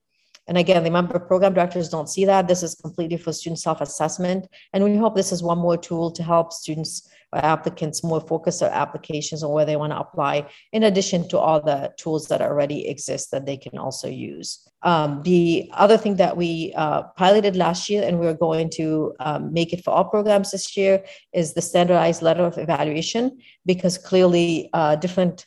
And 0.48 0.58
again, 0.58 0.82
remember, 0.82 1.18
program 1.18 1.54
directors 1.54 1.88
don't 1.88 2.08
see 2.08 2.24
that. 2.24 2.48
This 2.48 2.62
is 2.62 2.74
completely 2.74 3.16
for 3.16 3.32
student 3.32 3.60
self 3.60 3.80
assessment. 3.80 4.48
And 4.72 4.82
we 4.82 4.96
hope 4.96 5.14
this 5.14 5.32
is 5.32 5.42
one 5.42 5.58
more 5.58 5.76
tool 5.76 6.10
to 6.12 6.22
help 6.22 6.52
students 6.52 7.08
or 7.32 7.44
applicants 7.44 8.04
more 8.04 8.20
focus 8.20 8.58
their 8.58 8.70
applications 8.70 9.42
on 9.42 9.50
where 9.50 9.64
they 9.64 9.76
want 9.76 9.92
to 9.92 9.98
apply, 9.98 10.46
in 10.72 10.82
addition 10.82 11.26
to 11.28 11.38
all 11.38 11.60
the 11.60 11.90
tools 11.96 12.28
that 12.28 12.42
already 12.42 12.86
exist 12.88 13.30
that 13.30 13.46
they 13.46 13.56
can 13.56 13.78
also 13.78 14.08
use. 14.08 14.68
Um, 14.82 15.22
the 15.22 15.70
other 15.72 15.96
thing 15.96 16.16
that 16.16 16.36
we 16.36 16.74
uh, 16.76 17.04
piloted 17.16 17.56
last 17.56 17.88
year, 17.88 18.02
and 18.06 18.18
we're 18.18 18.34
going 18.34 18.68
to 18.70 19.14
um, 19.20 19.52
make 19.52 19.72
it 19.72 19.82
for 19.82 19.92
all 19.92 20.04
programs 20.04 20.50
this 20.50 20.76
year, 20.76 21.04
is 21.32 21.54
the 21.54 21.62
standardized 21.62 22.20
letter 22.20 22.44
of 22.44 22.58
evaluation, 22.58 23.38
because 23.64 23.96
clearly 23.96 24.68
uh, 24.74 24.96
different 24.96 25.46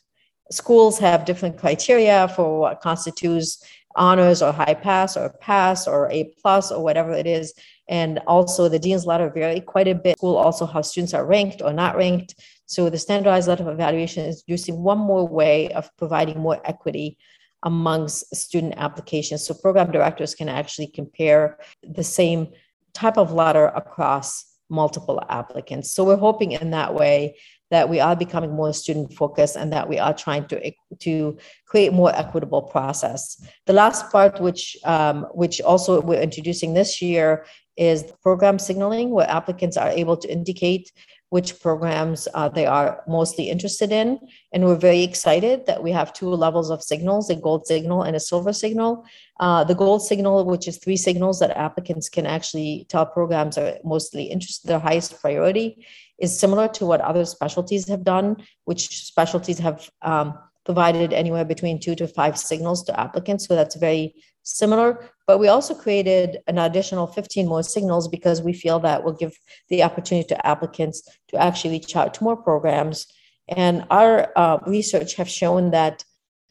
schools 0.50 0.98
have 0.98 1.24
different 1.24 1.58
criteria 1.58 2.28
for 2.28 2.60
what 2.60 2.80
constitutes 2.80 3.62
honors 3.96 4.42
or 4.42 4.52
high 4.52 4.74
pass 4.74 5.16
or 5.16 5.30
pass 5.40 5.88
or 5.88 6.10
A 6.10 6.32
plus 6.40 6.70
or 6.70 6.82
whatever 6.82 7.12
it 7.12 7.26
is. 7.26 7.52
And 7.88 8.20
also 8.26 8.68
the 8.68 8.78
dean's 8.78 9.06
letter 9.06 9.30
vary 9.30 9.60
quite 9.60 9.88
a 9.88 9.94
bit. 9.94 10.18
School 10.18 10.36
also 10.36 10.66
how 10.66 10.82
students 10.82 11.14
are 11.14 11.26
ranked 11.26 11.62
or 11.62 11.72
not 11.72 11.96
ranked. 11.96 12.34
So 12.66 12.90
the 12.90 12.98
standardized 12.98 13.48
letter 13.48 13.62
of 13.62 13.68
evaluation 13.68 14.24
is 14.24 14.44
using 14.46 14.82
one 14.82 14.98
more 14.98 15.26
way 15.26 15.72
of 15.72 15.90
providing 15.96 16.38
more 16.38 16.60
equity 16.64 17.16
amongst 17.62 18.34
student 18.34 18.74
applications. 18.76 19.46
So 19.46 19.54
program 19.54 19.90
directors 19.90 20.34
can 20.34 20.48
actually 20.48 20.88
compare 20.88 21.58
the 21.82 22.04
same 22.04 22.48
type 22.92 23.18
of 23.18 23.32
letter 23.32 23.66
across 23.66 24.44
multiple 24.68 25.22
applicants. 25.28 25.92
So 25.92 26.04
we're 26.04 26.16
hoping 26.16 26.52
in 26.52 26.70
that 26.70 26.94
way 26.94 27.36
that 27.70 27.88
we 27.88 28.00
are 28.00 28.16
becoming 28.16 28.52
more 28.52 28.72
student 28.72 29.12
focused 29.12 29.56
and 29.56 29.72
that 29.72 29.88
we 29.88 29.98
are 29.98 30.14
trying 30.14 30.46
to, 30.48 30.72
to 31.00 31.36
create 31.66 31.92
more 31.92 32.14
equitable 32.14 32.62
process. 32.62 33.42
The 33.66 33.72
last 33.72 34.10
part, 34.10 34.40
which, 34.40 34.76
um, 34.84 35.26
which 35.32 35.60
also 35.60 36.00
we're 36.00 36.20
introducing 36.20 36.74
this 36.74 37.02
year, 37.02 37.44
is 37.76 38.04
program 38.22 38.58
signaling, 38.58 39.10
where 39.10 39.28
applicants 39.28 39.76
are 39.76 39.90
able 39.90 40.16
to 40.16 40.32
indicate 40.32 40.92
which 41.30 41.60
programs 41.60 42.28
uh, 42.34 42.48
they 42.48 42.66
are 42.66 43.02
mostly 43.08 43.50
interested 43.50 43.90
in. 43.90 44.18
And 44.52 44.64
we're 44.64 44.76
very 44.76 45.02
excited 45.02 45.66
that 45.66 45.82
we 45.82 45.90
have 45.90 46.12
two 46.12 46.28
levels 46.28 46.70
of 46.70 46.82
signals, 46.82 47.28
a 47.30 47.34
gold 47.34 47.66
signal 47.66 48.02
and 48.02 48.14
a 48.14 48.20
silver 48.20 48.52
signal. 48.52 49.04
Uh, 49.40 49.64
the 49.64 49.74
gold 49.74 50.02
signal, 50.02 50.44
which 50.44 50.68
is 50.68 50.78
three 50.78 50.96
signals 50.96 51.40
that 51.40 51.56
applicants 51.56 52.08
can 52.08 52.26
actually 52.26 52.86
tell 52.88 53.04
programs 53.04 53.58
are 53.58 53.76
mostly 53.84 54.24
interested, 54.24 54.68
their 54.68 54.78
highest 54.78 55.20
priority, 55.20 55.84
is 56.18 56.38
similar 56.38 56.68
to 56.68 56.86
what 56.86 57.00
other 57.00 57.24
specialties 57.24 57.88
have 57.88 58.04
done, 58.04 58.36
which 58.64 59.04
specialties 59.04 59.58
have 59.58 59.90
um, 60.02 60.38
provided 60.64 61.12
anywhere 61.12 61.44
between 61.44 61.80
two 61.80 61.94
to 61.94 62.08
five 62.08 62.36
signals 62.38 62.82
to 62.84 63.00
applicants. 63.00 63.46
So 63.46 63.54
that's 63.54 63.76
very 63.76 64.14
similar. 64.42 65.08
But 65.26 65.38
we 65.38 65.48
also 65.48 65.74
created 65.74 66.38
an 66.46 66.58
additional 66.58 67.06
15 67.06 67.46
more 67.46 67.62
signals 67.62 68.08
because 68.08 68.42
we 68.42 68.52
feel 68.52 68.80
that 68.80 69.04
will 69.04 69.12
give 69.12 69.38
the 69.68 69.82
opportunity 69.82 70.28
to 70.28 70.46
applicants 70.46 71.02
to 71.28 71.36
actually 71.36 71.70
reach 71.70 71.94
out 71.96 72.14
to 72.14 72.24
more 72.24 72.36
programs. 72.36 73.06
And 73.48 73.84
our 73.90 74.32
uh, 74.36 74.58
research 74.66 75.14
have 75.14 75.28
shown 75.28 75.70
that 75.70 76.04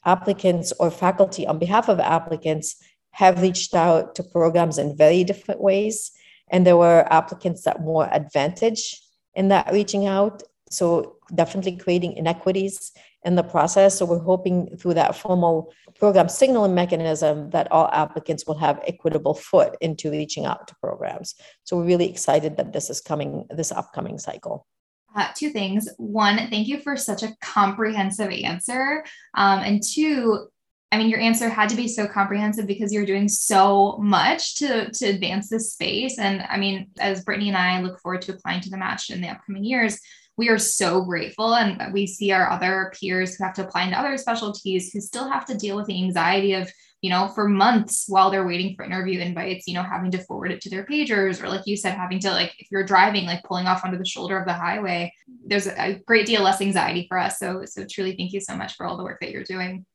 applicants 0.05 0.71
or 0.79 0.91
faculty 0.91 1.45
on 1.47 1.59
behalf 1.59 1.89
of 1.89 1.99
applicants 1.99 2.75
have 3.11 3.41
reached 3.41 3.73
out 3.73 4.15
to 4.15 4.23
programs 4.23 4.77
in 4.77 4.95
very 4.95 5.23
different 5.23 5.61
ways. 5.61 6.11
And 6.49 6.65
there 6.65 6.77
were 6.77 7.07
applicants 7.11 7.63
that 7.63 7.81
more 7.81 8.07
advantage 8.13 9.01
in 9.35 9.49
that 9.49 9.71
reaching 9.71 10.05
out. 10.07 10.43
So 10.69 11.17
definitely 11.33 11.77
creating 11.77 12.13
inequities 12.13 12.91
in 13.23 13.35
the 13.35 13.43
process. 13.43 13.97
So 13.97 14.05
we're 14.05 14.19
hoping 14.19 14.77
through 14.77 14.93
that 14.95 15.15
formal 15.15 15.73
program 15.95 16.29
signaling 16.29 16.75
mechanism 16.75 17.49
that 17.49 17.71
all 17.71 17.89
applicants 17.91 18.45
will 18.45 18.57
have 18.57 18.81
equitable 18.87 19.33
foot 19.33 19.75
into 19.81 20.11
reaching 20.11 20.45
out 20.45 20.67
to 20.67 20.75
programs. 20.75 21.35
So 21.63 21.77
we're 21.77 21.85
really 21.85 22.09
excited 22.09 22.57
that 22.57 22.73
this 22.73 22.89
is 22.89 23.01
coming 23.01 23.45
this 23.49 23.71
upcoming 23.71 24.19
cycle. 24.19 24.67
Uh, 25.15 25.27
two 25.33 25.49
things. 25.49 25.87
One, 25.97 26.37
thank 26.49 26.67
you 26.67 26.81
for 26.81 26.97
such 26.97 27.23
a 27.23 27.33
comprehensive 27.41 28.31
answer. 28.31 29.05
Um, 29.33 29.59
and 29.59 29.81
two, 29.81 30.49
I 30.91 30.97
mean, 30.97 31.09
your 31.09 31.19
answer 31.19 31.49
had 31.49 31.69
to 31.69 31.75
be 31.75 31.87
so 31.87 32.07
comprehensive 32.07 32.67
because 32.67 32.93
you're 32.93 33.05
doing 33.05 33.27
so 33.27 33.97
much 33.97 34.55
to, 34.55 34.89
to 34.91 35.05
advance 35.07 35.49
this 35.49 35.73
space. 35.73 36.19
And 36.19 36.41
I 36.43 36.57
mean, 36.57 36.87
as 36.99 37.23
Brittany 37.23 37.49
and 37.49 37.57
I 37.57 37.81
look 37.81 37.99
forward 37.99 38.21
to 38.23 38.33
applying 38.33 38.61
to 38.61 38.69
the 38.69 38.77
match 38.77 39.09
in 39.09 39.19
the 39.19 39.29
upcoming 39.29 39.65
years, 39.65 39.99
we 40.37 40.49
are 40.49 40.57
so 40.57 41.01
grateful. 41.01 41.55
And 41.55 41.93
we 41.93 42.07
see 42.07 42.31
our 42.31 42.49
other 42.49 42.93
peers 42.99 43.35
who 43.35 43.43
have 43.43 43.53
to 43.55 43.65
apply 43.65 43.83
into 43.83 43.99
other 43.99 44.17
specialties 44.17 44.91
who 44.91 45.01
still 45.01 45.29
have 45.29 45.45
to 45.45 45.57
deal 45.57 45.75
with 45.75 45.87
the 45.87 46.01
anxiety 46.01 46.53
of, 46.53 46.71
you 47.01 47.09
know, 47.09 47.27
for 47.29 47.47
months 47.47 48.05
while 48.07 48.31
they're 48.31 48.47
waiting 48.47 48.75
for 48.75 48.85
interview 48.85 49.19
invites, 49.19 49.67
you 49.67 49.73
know, 49.73 49.83
having 49.83 50.11
to 50.11 50.23
forward 50.23 50.51
it 50.51 50.61
to 50.61 50.69
their 50.69 50.85
pagers, 50.85 51.43
or 51.43 51.49
like 51.49 51.65
you 51.65 51.75
said, 51.75 51.95
having 51.95 52.19
to, 52.19 52.31
like, 52.31 52.53
if 52.59 52.67
you're 52.71 52.85
driving, 52.85 53.25
like 53.25 53.43
pulling 53.43 53.67
off 53.67 53.83
onto 53.83 53.97
the 53.97 54.05
shoulder 54.05 54.37
of 54.37 54.45
the 54.45 54.53
highway, 54.53 55.13
there's 55.45 55.67
a 55.67 55.99
great 56.05 56.25
deal 56.25 56.41
less 56.41 56.61
anxiety 56.61 57.05
for 57.07 57.17
us. 57.17 57.37
So, 57.37 57.63
so 57.65 57.85
truly 57.89 58.15
thank 58.15 58.33
you 58.33 58.39
so 58.39 58.55
much 58.55 58.75
for 58.75 58.85
all 58.85 58.97
the 58.97 59.03
work 59.03 59.19
that 59.21 59.31
you're 59.31 59.43
doing. 59.43 59.85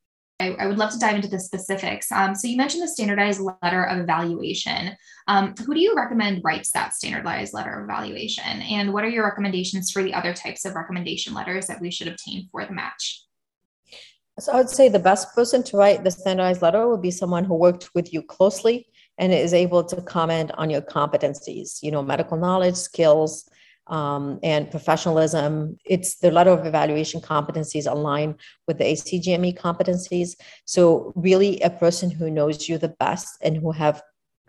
I, 0.40 0.56
I 0.59 0.66
would 0.66 0.78
love 0.78 0.90
to 0.92 0.99
dive 0.99 1.16
into 1.16 1.28
the 1.28 1.38
specifics. 1.38 2.11
Um, 2.11 2.35
so 2.35 2.49
you 2.49 2.56
mentioned 2.56 2.82
the 2.82 2.88
standardized 2.88 3.40
letter 3.40 3.85
of 3.85 3.99
evaluation. 3.99 4.97
Um, 5.28 5.54
who 5.66 5.75
do 5.75 5.80
you 5.80 5.94
recommend 5.94 6.42
writes 6.42 6.73
that 6.73 6.94
standardized 6.94 7.52
letter 7.52 7.78
of 7.78 7.85
evaluation? 7.85 8.62
And 8.62 8.92
what 8.92 9.04
are 9.04 9.09
your 9.09 9.25
recommendations 9.25 9.90
for 9.90 10.02
the 10.02 10.14
other 10.14 10.32
types 10.32 10.64
of 10.64 10.75
recommendation 10.75 11.35
letters 11.35 11.66
that 11.66 11.80
we 11.80 11.90
should 11.90 12.09
obtain 12.09 12.49
for 12.50 12.64
the 12.64 12.73
match? 12.73 13.25
So 14.38 14.52
I 14.52 14.56
would 14.56 14.70
say 14.70 14.88
the 14.88 14.99
best 14.99 15.35
person 15.35 15.62
to 15.64 15.76
write 15.76 16.02
the 16.02 16.11
standardized 16.11 16.62
letter 16.62 16.88
would 16.88 17.02
be 17.02 17.11
someone 17.11 17.44
who 17.44 17.54
worked 17.54 17.90
with 17.94 18.12
you 18.12 18.23
closely 18.23 18.87
and 19.18 19.35
is 19.35 19.52
able 19.52 19.85
to 19.85 20.00
comment 20.00 20.50
on 20.54 20.70
your 20.70 20.80
competencies, 20.80 21.82
you 21.82 21.90
know, 21.90 22.02
medical 22.02 22.38
knowledge, 22.38 22.76
skills, 22.76 23.50
um, 23.90 24.38
and 24.42 24.70
professionalism. 24.70 25.76
It's 25.85 26.16
the 26.18 26.30
letter 26.30 26.50
of 26.50 26.64
evaluation 26.64 27.20
competencies 27.20 27.90
align 27.90 28.37
with 28.66 28.78
the 28.78 28.85
ACGME 28.85 29.59
competencies. 29.59 30.37
So 30.64 31.12
really 31.16 31.61
a 31.61 31.70
person 31.70 32.11
who 32.11 32.30
knows 32.30 32.68
you 32.68 32.78
the 32.78 32.94
best 33.00 33.37
and 33.42 33.56
who 33.56 33.73
have 33.73 34.00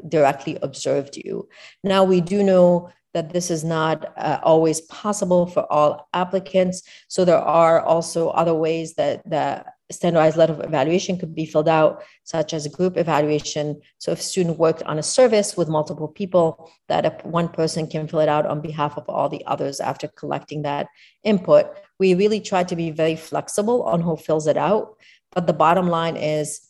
directly 0.08 0.58
observed 0.62 1.18
you. 1.18 1.50
Now 1.84 2.04
we 2.04 2.22
do 2.22 2.44
know 2.44 2.90
that 3.14 3.34
this 3.34 3.52
is 3.52 3.64
not 3.64 4.14
uh, 4.18 4.40
always 4.44 4.82
possible 4.82 5.46
for 5.46 5.72
all 5.72 6.08
applicants. 6.14 6.84
So 7.08 7.26
there 7.26 7.38
are 7.38 7.82
also 7.82 8.30
other 8.30 8.54
ways 8.54 8.94
that 8.96 9.30
the 9.30 9.66
standardized 9.92 10.38
letter 10.38 10.54
of 10.54 10.62
evaluation 10.62 11.18
could 11.18 11.36
be 11.36 11.46
filled 11.46 11.68
out, 11.68 12.04
such 12.24 12.54
as 12.54 12.66
a 12.66 12.70
group 12.70 12.98
evaluation. 12.98 13.82
So 13.98 14.12
if 14.12 14.20
a 14.20 14.24
student 14.24 14.58
worked 14.58 14.84
on 14.84 15.00
a 15.00 15.04
service 15.04 15.58
with 15.58 15.68
multiple 15.68 16.08
people, 16.08 16.72
that 16.88 17.26
one 17.26 17.50
person 17.50 17.88
can 17.88 18.08
fill 18.08 18.22
it 18.22 18.30
out 18.30 18.46
on 18.46 18.62
behalf 18.62 18.98
of 18.98 19.08
all 19.10 19.30
the 19.30 19.46
others 19.46 19.80
after 19.80 20.08
collecting 20.08 20.62
that 20.62 20.88
input. 21.24 21.68
We 22.00 22.14
really 22.14 22.40
try 22.40 22.64
to 22.64 22.76
be 22.76 22.92
very 22.92 23.16
flexible 23.16 23.84
on 23.84 24.02
who 24.02 24.16
fills 24.16 24.48
it 24.48 24.58
out. 24.58 24.98
But 25.34 25.48
the 25.48 25.54
bottom 25.54 25.90
line 25.90 26.18
is 26.18 26.62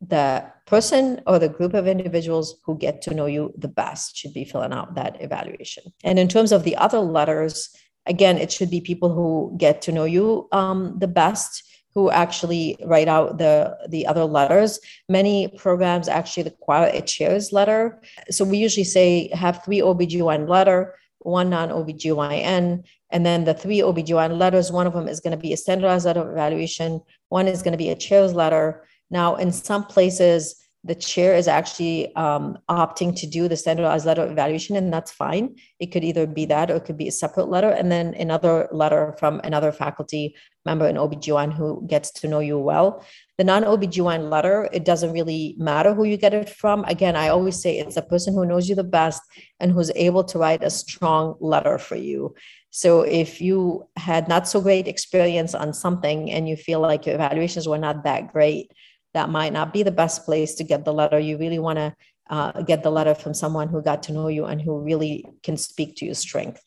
the 0.00 0.50
person 0.70 1.20
or 1.26 1.38
the 1.40 1.48
group 1.48 1.74
of 1.74 1.88
individuals 1.88 2.54
who 2.64 2.78
get 2.78 3.02
to 3.02 3.12
know 3.12 3.26
you 3.26 3.52
the 3.58 3.74
best 3.82 4.16
should 4.16 4.32
be 4.32 4.44
filling 4.44 4.72
out 4.72 4.94
that 4.94 5.20
evaluation. 5.20 5.82
And 6.04 6.16
in 6.16 6.28
terms 6.28 6.52
of 6.52 6.62
the 6.62 6.76
other 6.76 7.00
letters, 7.00 7.74
again, 8.06 8.38
it 8.38 8.52
should 8.52 8.70
be 8.70 8.80
people 8.80 9.12
who 9.12 9.52
get 9.58 9.82
to 9.82 9.92
know 9.92 10.04
you 10.04 10.48
um, 10.52 10.96
the 10.98 11.08
best 11.08 11.64
who 11.94 12.08
actually 12.08 12.76
write 12.84 13.08
out 13.08 13.38
the 13.38 13.76
the 13.88 14.06
other 14.06 14.24
letters 14.24 14.78
many 15.08 15.48
programs 15.64 16.06
actually 16.08 16.44
require 16.44 16.88
a 16.92 17.02
chair's 17.02 17.52
letter 17.52 18.00
so 18.30 18.44
we 18.44 18.58
usually 18.58 18.84
say 18.84 19.28
have 19.32 19.64
three 19.64 19.80
obgyn 19.80 20.48
letter 20.48 20.94
one 21.18 21.50
non-obgyn 21.50 22.84
and 23.10 23.26
then 23.26 23.42
the 23.42 23.54
three 23.54 23.80
obgyn 23.80 24.38
letters 24.38 24.70
one 24.70 24.86
of 24.86 24.92
them 24.92 25.08
is 25.08 25.18
going 25.18 25.36
to 25.36 25.44
be 25.46 25.52
a 25.52 25.56
standardized 25.56 26.06
letter 26.06 26.22
of 26.22 26.30
evaluation 26.30 27.00
one 27.28 27.48
is 27.48 27.62
going 27.64 27.72
to 27.72 27.84
be 27.84 27.90
a 27.90 27.96
chair's 27.96 28.32
letter 28.34 28.86
now 29.10 29.36
in 29.36 29.52
some 29.52 29.84
places 29.84 30.60
the 30.82 30.94
chair 30.94 31.34
is 31.34 31.46
actually 31.46 32.14
um, 32.16 32.58
opting 32.70 33.14
to 33.16 33.26
do 33.26 33.48
the 33.48 33.56
standardized 33.56 34.06
letter 34.06 34.24
evaluation, 34.24 34.76
and 34.76 34.90
that's 34.90 35.10
fine. 35.10 35.56
It 35.78 35.92
could 35.92 36.04
either 36.04 36.26
be 36.26 36.46
that 36.46 36.70
or 36.70 36.76
it 36.76 36.86
could 36.86 36.96
be 36.96 37.08
a 37.08 37.12
separate 37.12 37.50
letter, 37.50 37.68
and 37.68 37.92
then 37.92 38.14
another 38.14 38.66
letter 38.72 39.14
from 39.18 39.42
another 39.44 39.72
faculty 39.72 40.34
member 40.64 40.88
in 40.88 40.96
OBGYN 40.96 41.52
who 41.52 41.84
gets 41.86 42.10
to 42.12 42.28
know 42.28 42.40
you 42.40 42.58
well. 42.58 43.04
The 43.36 43.44
non 43.44 43.64
OBGYN 43.64 44.30
letter, 44.30 44.70
it 44.72 44.86
doesn't 44.86 45.12
really 45.12 45.54
matter 45.58 45.92
who 45.92 46.04
you 46.04 46.16
get 46.16 46.32
it 46.32 46.48
from. 46.48 46.84
Again, 46.84 47.14
I 47.14 47.28
always 47.28 47.60
say 47.60 47.78
it's 47.78 47.98
a 47.98 48.02
person 48.02 48.32
who 48.32 48.46
knows 48.46 48.66
you 48.66 48.74
the 48.74 48.82
best 48.82 49.22
and 49.58 49.72
who's 49.72 49.90
able 49.94 50.24
to 50.24 50.38
write 50.38 50.64
a 50.64 50.70
strong 50.70 51.36
letter 51.40 51.76
for 51.76 51.96
you. 51.96 52.34
So 52.70 53.02
if 53.02 53.40
you 53.40 53.86
had 53.96 54.28
not 54.28 54.48
so 54.48 54.62
great 54.62 54.88
experience 54.88 55.54
on 55.54 55.74
something 55.74 56.30
and 56.30 56.48
you 56.48 56.56
feel 56.56 56.80
like 56.80 57.04
your 57.04 57.16
evaluations 57.16 57.68
were 57.68 57.78
not 57.78 58.04
that 58.04 58.32
great, 58.32 58.72
that 59.14 59.30
might 59.30 59.52
not 59.52 59.72
be 59.72 59.82
the 59.82 59.90
best 59.90 60.24
place 60.24 60.54
to 60.56 60.64
get 60.64 60.84
the 60.84 60.92
letter. 60.92 61.18
You 61.18 61.38
really 61.38 61.58
want 61.58 61.78
to 61.78 61.94
uh, 62.28 62.62
get 62.62 62.82
the 62.82 62.90
letter 62.90 63.14
from 63.14 63.34
someone 63.34 63.68
who 63.68 63.82
got 63.82 64.04
to 64.04 64.12
know 64.12 64.28
you 64.28 64.46
and 64.46 64.62
who 64.62 64.80
really 64.80 65.26
can 65.42 65.56
speak 65.56 65.96
to 65.96 66.04
your 66.04 66.14
strength. 66.14 66.62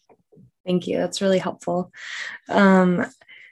Thank 0.65 0.87
you. 0.87 0.97
That's 0.97 1.21
really 1.21 1.39
helpful. 1.39 1.91
Um, 2.49 3.05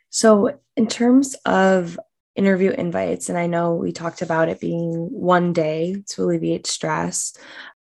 so, 0.10 0.60
in 0.75 0.88
terms 0.88 1.36
of 1.45 2.00
interview 2.36 2.71
invites, 2.71 3.29
and 3.29 3.38
I 3.38 3.48
know 3.48 3.75
we 3.75 3.91
talked 3.91 4.21
about 4.21 4.50
it 4.50 4.60
being 4.60 5.07
one 5.12 5.53
day 5.53 6.03
to 6.10 6.24
alleviate 6.24 6.67
stress. 6.67 7.33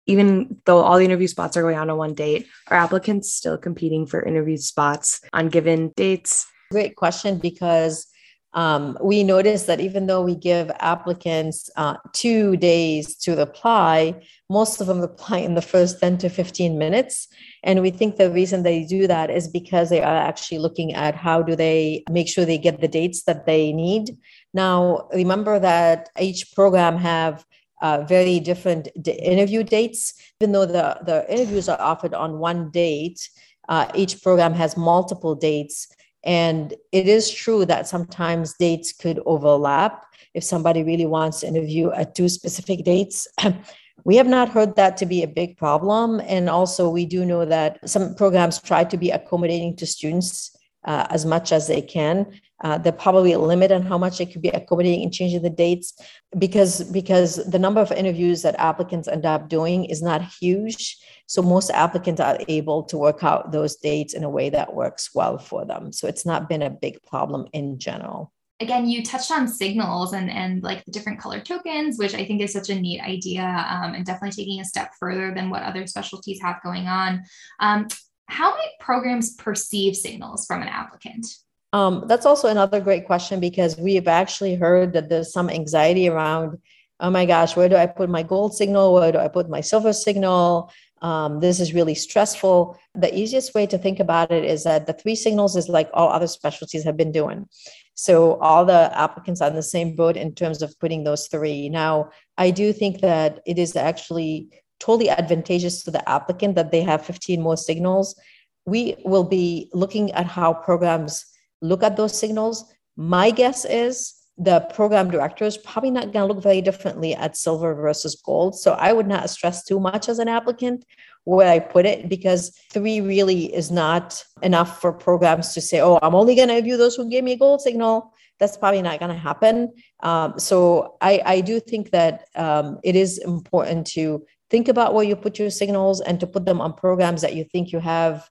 Even 0.06 0.60
though 0.64 0.78
all 0.78 0.98
the 0.98 1.04
interview 1.04 1.28
spots 1.28 1.56
are 1.56 1.62
going 1.62 1.78
on 1.78 1.88
on 1.88 1.96
one 1.96 2.14
date, 2.14 2.46
are 2.68 2.76
applicants 2.76 3.32
still 3.32 3.56
competing 3.56 4.06
for 4.06 4.22
interview 4.22 4.56
spots 4.56 5.20
on 5.32 5.48
given 5.48 5.92
dates? 5.94 6.46
Great 6.72 6.96
question 6.96 7.38
because 7.38 8.06
um, 8.52 8.98
we 9.00 9.22
noticed 9.22 9.68
that 9.68 9.80
even 9.80 10.06
though 10.06 10.22
we 10.22 10.34
give 10.34 10.70
applicants 10.80 11.70
uh, 11.76 11.96
two 12.12 12.56
days 12.56 13.16
to 13.18 13.40
apply, 13.40 14.20
most 14.48 14.80
of 14.80 14.88
them 14.88 15.02
apply 15.02 15.38
in 15.38 15.54
the 15.54 15.62
first 15.62 16.00
10 16.00 16.18
to 16.18 16.28
15 16.28 16.76
minutes. 16.76 17.28
And 17.62 17.80
we 17.80 17.90
think 17.90 18.16
the 18.16 18.30
reason 18.30 18.62
they 18.62 18.84
do 18.84 19.06
that 19.06 19.30
is 19.30 19.46
because 19.46 19.88
they 19.88 20.02
are 20.02 20.16
actually 20.16 20.58
looking 20.58 20.94
at 20.94 21.14
how 21.14 21.42
do 21.42 21.54
they 21.54 22.02
make 22.10 22.28
sure 22.28 22.44
they 22.44 22.58
get 22.58 22.80
the 22.80 22.88
dates 22.88 23.22
that 23.24 23.46
they 23.46 23.72
need. 23.72 24.16
Now, 24.52 25.08
remember 25.14 25.60
that 25.60 26.08
each 26.18 26.52
program 26.54 26.96
have 26.96 27.44
uh, 27.82 28.02
very 28.02 28.40
different 28.40 28.88
d- 29.00 29.12
interview 29.12 29.62
dates, 29.62 30.14
even 30.40 30.52
though 30.52 30.66
the, 30.66 30.98
the 31.06 31.24
interviews 31.32 31.68
are 31.68 31.80
offered 31.80 32.14
on 32.14 32.38
one 32.38 32.70
date. 32.70 33.28
Uh, 33.68 33.86
each 33.94 34.20
program 34.22 34.52
has 34.52 34.76
multiple 34.76 35.36
dates 35.36 35.86
and 36.24 36.74
it 36.92 37.08
is 37.08 37.30
true 37.30 37.64
that 37.64 37.88
sometimes 37.88 38.54
dates 38.58 38.92
could 38.92 39.20
overlap 39.26 40.04
if 40.34 40.44
somebody 40.44 40.82
really 40.82 41.06
wants 41.06 41.40
to 41.40 41.48
interview 41.48 41.90
at 41.92 42.14
two 42.14 42.28
specific 42.28 42.84
dates. 42.84 43.26
we 44.04 44.16
have 44.16 44.26
not 44.26 44.48
heard 44.48 44.76
that 44.76 44.96
to 44.98 45.06
be 45.06 45.22
a 45.22 45.28
big 45.28 45.56
problem. 45.56 46.20
And 46.26 46.48
also, 46.48 46.88
we 46.88 47.06
do 47.06 47.24
know 47.24 47.44
that 47.44 47.78
some 47.88 48.14
programs 48.14 48.60
try 48.60 48.84
to 48.84 48.96
be 48.96 49.10
accommodating 49.10 49.76
to 49.76 49.86
students 49.86 50.56
uh, 50.84 51.06
as 51.10 51.26
much 51.26 51.52
as 51.52 51.66
they 51.66 51.82
can. 51.82 52.26
Uh, 52.62 52.76
there 52.76 52.92
probably 52.92 53.32
a 53.32 53.38
limit 53.38 53.72
on 53.72 53.82
how 53.82 53.96
much 53.96 54.18
they 54.18 54.26
could 54.26 54.42
be 54.42 54.48
accommodating 54.50 55.02
and 55.02 55.12
changing 55.12 55.40
the 55.40 55.50
dates 55.50 55.94
because 56.38 56.84
because 56.90 57.36
the 57.50 57.58
number 57.58 57.80
of 57.80 57.90
interviews 57.92 58.42
that 58.42 58.54
applicants 58.58 59.08
end 59.08 59.24
up 59.24 59.48
doing 59.48 59.86
is 59.86 60.02
not 60.02 60.22
huge 60.22 60.98
so 61.30 61.42
most 61.42 61.70
applicants 61.70 62.20
are 62.20 62.40
able 62.48 62.82
to 62.82 62.98
work 62.98 63.22
out 63.22 63.52
those 63.52 63.76
dates 63.76 64.14
in 64.14 64.24
a 64.24 64.28
way 64.28 64.50
that 64.50 64.74
works 64.74 65.14
well 65.14 65.38
for 65.38 65.64
them. 65.64 65.92
So 65.92 66.08
it's 66.08 66.26
not 66.26 66.48
been 66.48 66.60
a 66.60 66.70
big 66.70 67.00
problem 67.04 67.46
in 67.52 67.78
general. 67.78 68.32
Again, 68.58 68.88
you 68.88 69.04
touched 69.04 69.30
on 69.30 69.46
signals 69.46 70.12
and, 70.12 70.28
and 70.28 70.60
like 70.64 70.84
the 70.84 70.90
different 70.90 71.20
color 71.20 71.38
tokens, 71.38 72.00
which 72.00 72.14
I 72.14 72.24
think 72.24 72.42
is 72.42 72.52
such 72.52 72.68
a 72.68 72.74
neat 72.74 73.00
idea 73.00 73.44
um, 73.44 73.94
and 73.94 74.04
definitely 74.04 74.42
taking 74.42 74.60
a 74.60 74.64
step 74.64 74.90
further 74.98 75.32
than 75.32 75.50
what 75.50 75.62
other 75.62 75.86
specialties 75.86 76.40
have 76.42 76.64
going 76.64 76.88
on. 76.88 77.22
Um, 77.60 77.86
how 78.26 78.50
might 78.50 78.72
programs 78.80 79.36
perceive 79.36 79.94
signals 79.94 80.46
from 80.46 80.62
an 80.62 80.68
applicant? 80.68 81.28
Um, 81.72 82.06
that's 82.08 82.26
also 82.26 82.48
another 82.48 82.80
great 82.80 83.06
question 83.06 83.38
because 83.38 83.78
we 83.78 83.94
have 83.94 84.08
actually 84.08 84.56
heard 84.56 84.94
that 84.94 85.08
there's 85.08 85.32
some 85.32 85.48
anxiety 85.48 86.08
around, 86.08 86.58
oh 86.98 87.10
my 87.10 87.24
gosh, 87.24 87.54
where 87.54 87.68
do 87.68 87.76
I 87.76 87.86
put 87.86 88.10
my 88.10 88.24
gold 88.24 88.56
signal? 88.56 88.94
Where 88.94 89.12
do 89.12 89.18
I 89.18 89.28
put 89.28 89.48
my 89.48 89.60
silver 89.60 89.92
signal? 89.92 90.72
Um, 91.02 91.40
this 91.40 91.60
is 91.60 91.72
really 91.72 91.94
stressful. 91.94 92.78
The 92.94 93.16
easiest 93.16 93.54
way 93.54 93.66
to 93.66 93.78
think 93.78 94.00
about 94.00 94.30
it 94.30 94.44
is 94.44 94.64
that 94.64 94.86
the 94.86 94.92
three 94.92 95.14
signals 95.14 95.56
is 95.56 95.68
like 95.68 95.88
all 95.94 96.10
other 96.10 96.26
specialties 96.26 96.84
have 96.84 96.96
been 96.96 97.12
doing. 97.12 97.46
So 97.94 98.34
all 98.36 98.64
the 98.64 98.90
applicants 98.96 99.40
are 99.40 99.48
on 99.48 99.56
the 99.56 99.62
same 99.62 99.94
boat 99.96 100.16
in 100.16 100.34
terms 100.34 100.62
of 100.62 100.78
putting 100.78 101.04
those 101.04 101.26
three. 101.28 101.68
Now, 101.68 102.10
I 102.36 102.50
do 102.50 102.72
think 102.72 103.00
that 103.00 103.40
it 103.46 103.58
is 103.58 103.76
actually 103.76 104.48
totally 104.78 105.10
advantageous 105.10 105.82
to 105.84 105.90
the 105.90 106.06
applicant 106.08 106.54
that 106.54 106.70
they 106.70 106.82
have 106.82 107.04
15 107.04 107.40
more 107.40 107.56
signals. 107.56 108.18
We 108.66 108.96
will 109.04 109.24
be 109.24 109.70
looking 109.72 110.12
at 110.12 110.26
how 110.26 110.54
programs 110.54 111.24
look 111.62 111.82
at 111.82 111.96
those 111.96 112.18
signals. 112.18 112.72
My 112.96 113.30
guess 113.30 113.64
is 113.64 114.14
the 114.40 114.60
program 114.72 115.10
director 115.10 115.44
is 115.44 115.58
probably 115.58 115.90
not 115.90 116.12
going 116.12 116.26
to 116.26 116.32
look 116.32 116.42
very 116.42 116.62
differently 116.62 117.14
at 117.14 117.36
silver 117.36 117.74
versus 117.74 118.20
gold. 118.24 118.58
So 118.58 118.72
I 118.72 118.94
would 118.94 119.06
not 119.06 119.28
stress 119.28 119.62
too 119.62 119.78
much 119.78 120.08
as 120.08 120.18
an 120.18 120.28
applicant 120.28 120.86
where 121.24 121.52
I 121.52 121.58
put 121.58 121.84
it 121.84 122.08
because 122.08 122.58
three 122.72 123.02
really 123.02 123.54
is 123.54 123.70
not 123.70 124.24
enough 124.42 124.80
for 124.80 124.94
programs 124.94 125.52
to 125.52 125.60
say, 125.60 125.82
oh, 125.82 125.98
I'm 126.00 126.14
only 126.14 126.34
going 126.34 126.48
to 126.48 126.62
view 126.62 126.78
those 126.78 126.96
who 126.96 127.10
gave 127.10 127.22
me 127.22 127.32
a 127.32 127.36
gold 127.36 127.60
signal. 127.60 128.14
That's 128.38 128.56
probably 128.56 128.80
not 128.80 128.98
going 128.98 129.12
to 129.12 129.18
happen. 129.18 129.74
Um, 130.02 130.38
so 130.38 130.96
I, 131.02 131.20
I 131.26 131.40
do 131.42 131.60
think 131.60 131.90
that 131.90 132.24
um, 132.34 132.78
it 132.82 132.96
is 132.96 133.18
important 133.18 133.86
to 133.88 134.24
think 134.48 134.68
about 134.68 134.94
where 134.94 135.04
you 135.04 135.16
put 135.16 135.38
your 135.38 135.50
signals 135.50 136.00
and 136.00 136.18
to 136.18 136.26
put 136.26 136.46
them 136.46 136.62
on 136.62 136.72
programs 136.72 137.20
that 137.20 137.34
you 137.34 137.44
think 137.44 137.72
you 137.72 137.80
have 137.80 138.26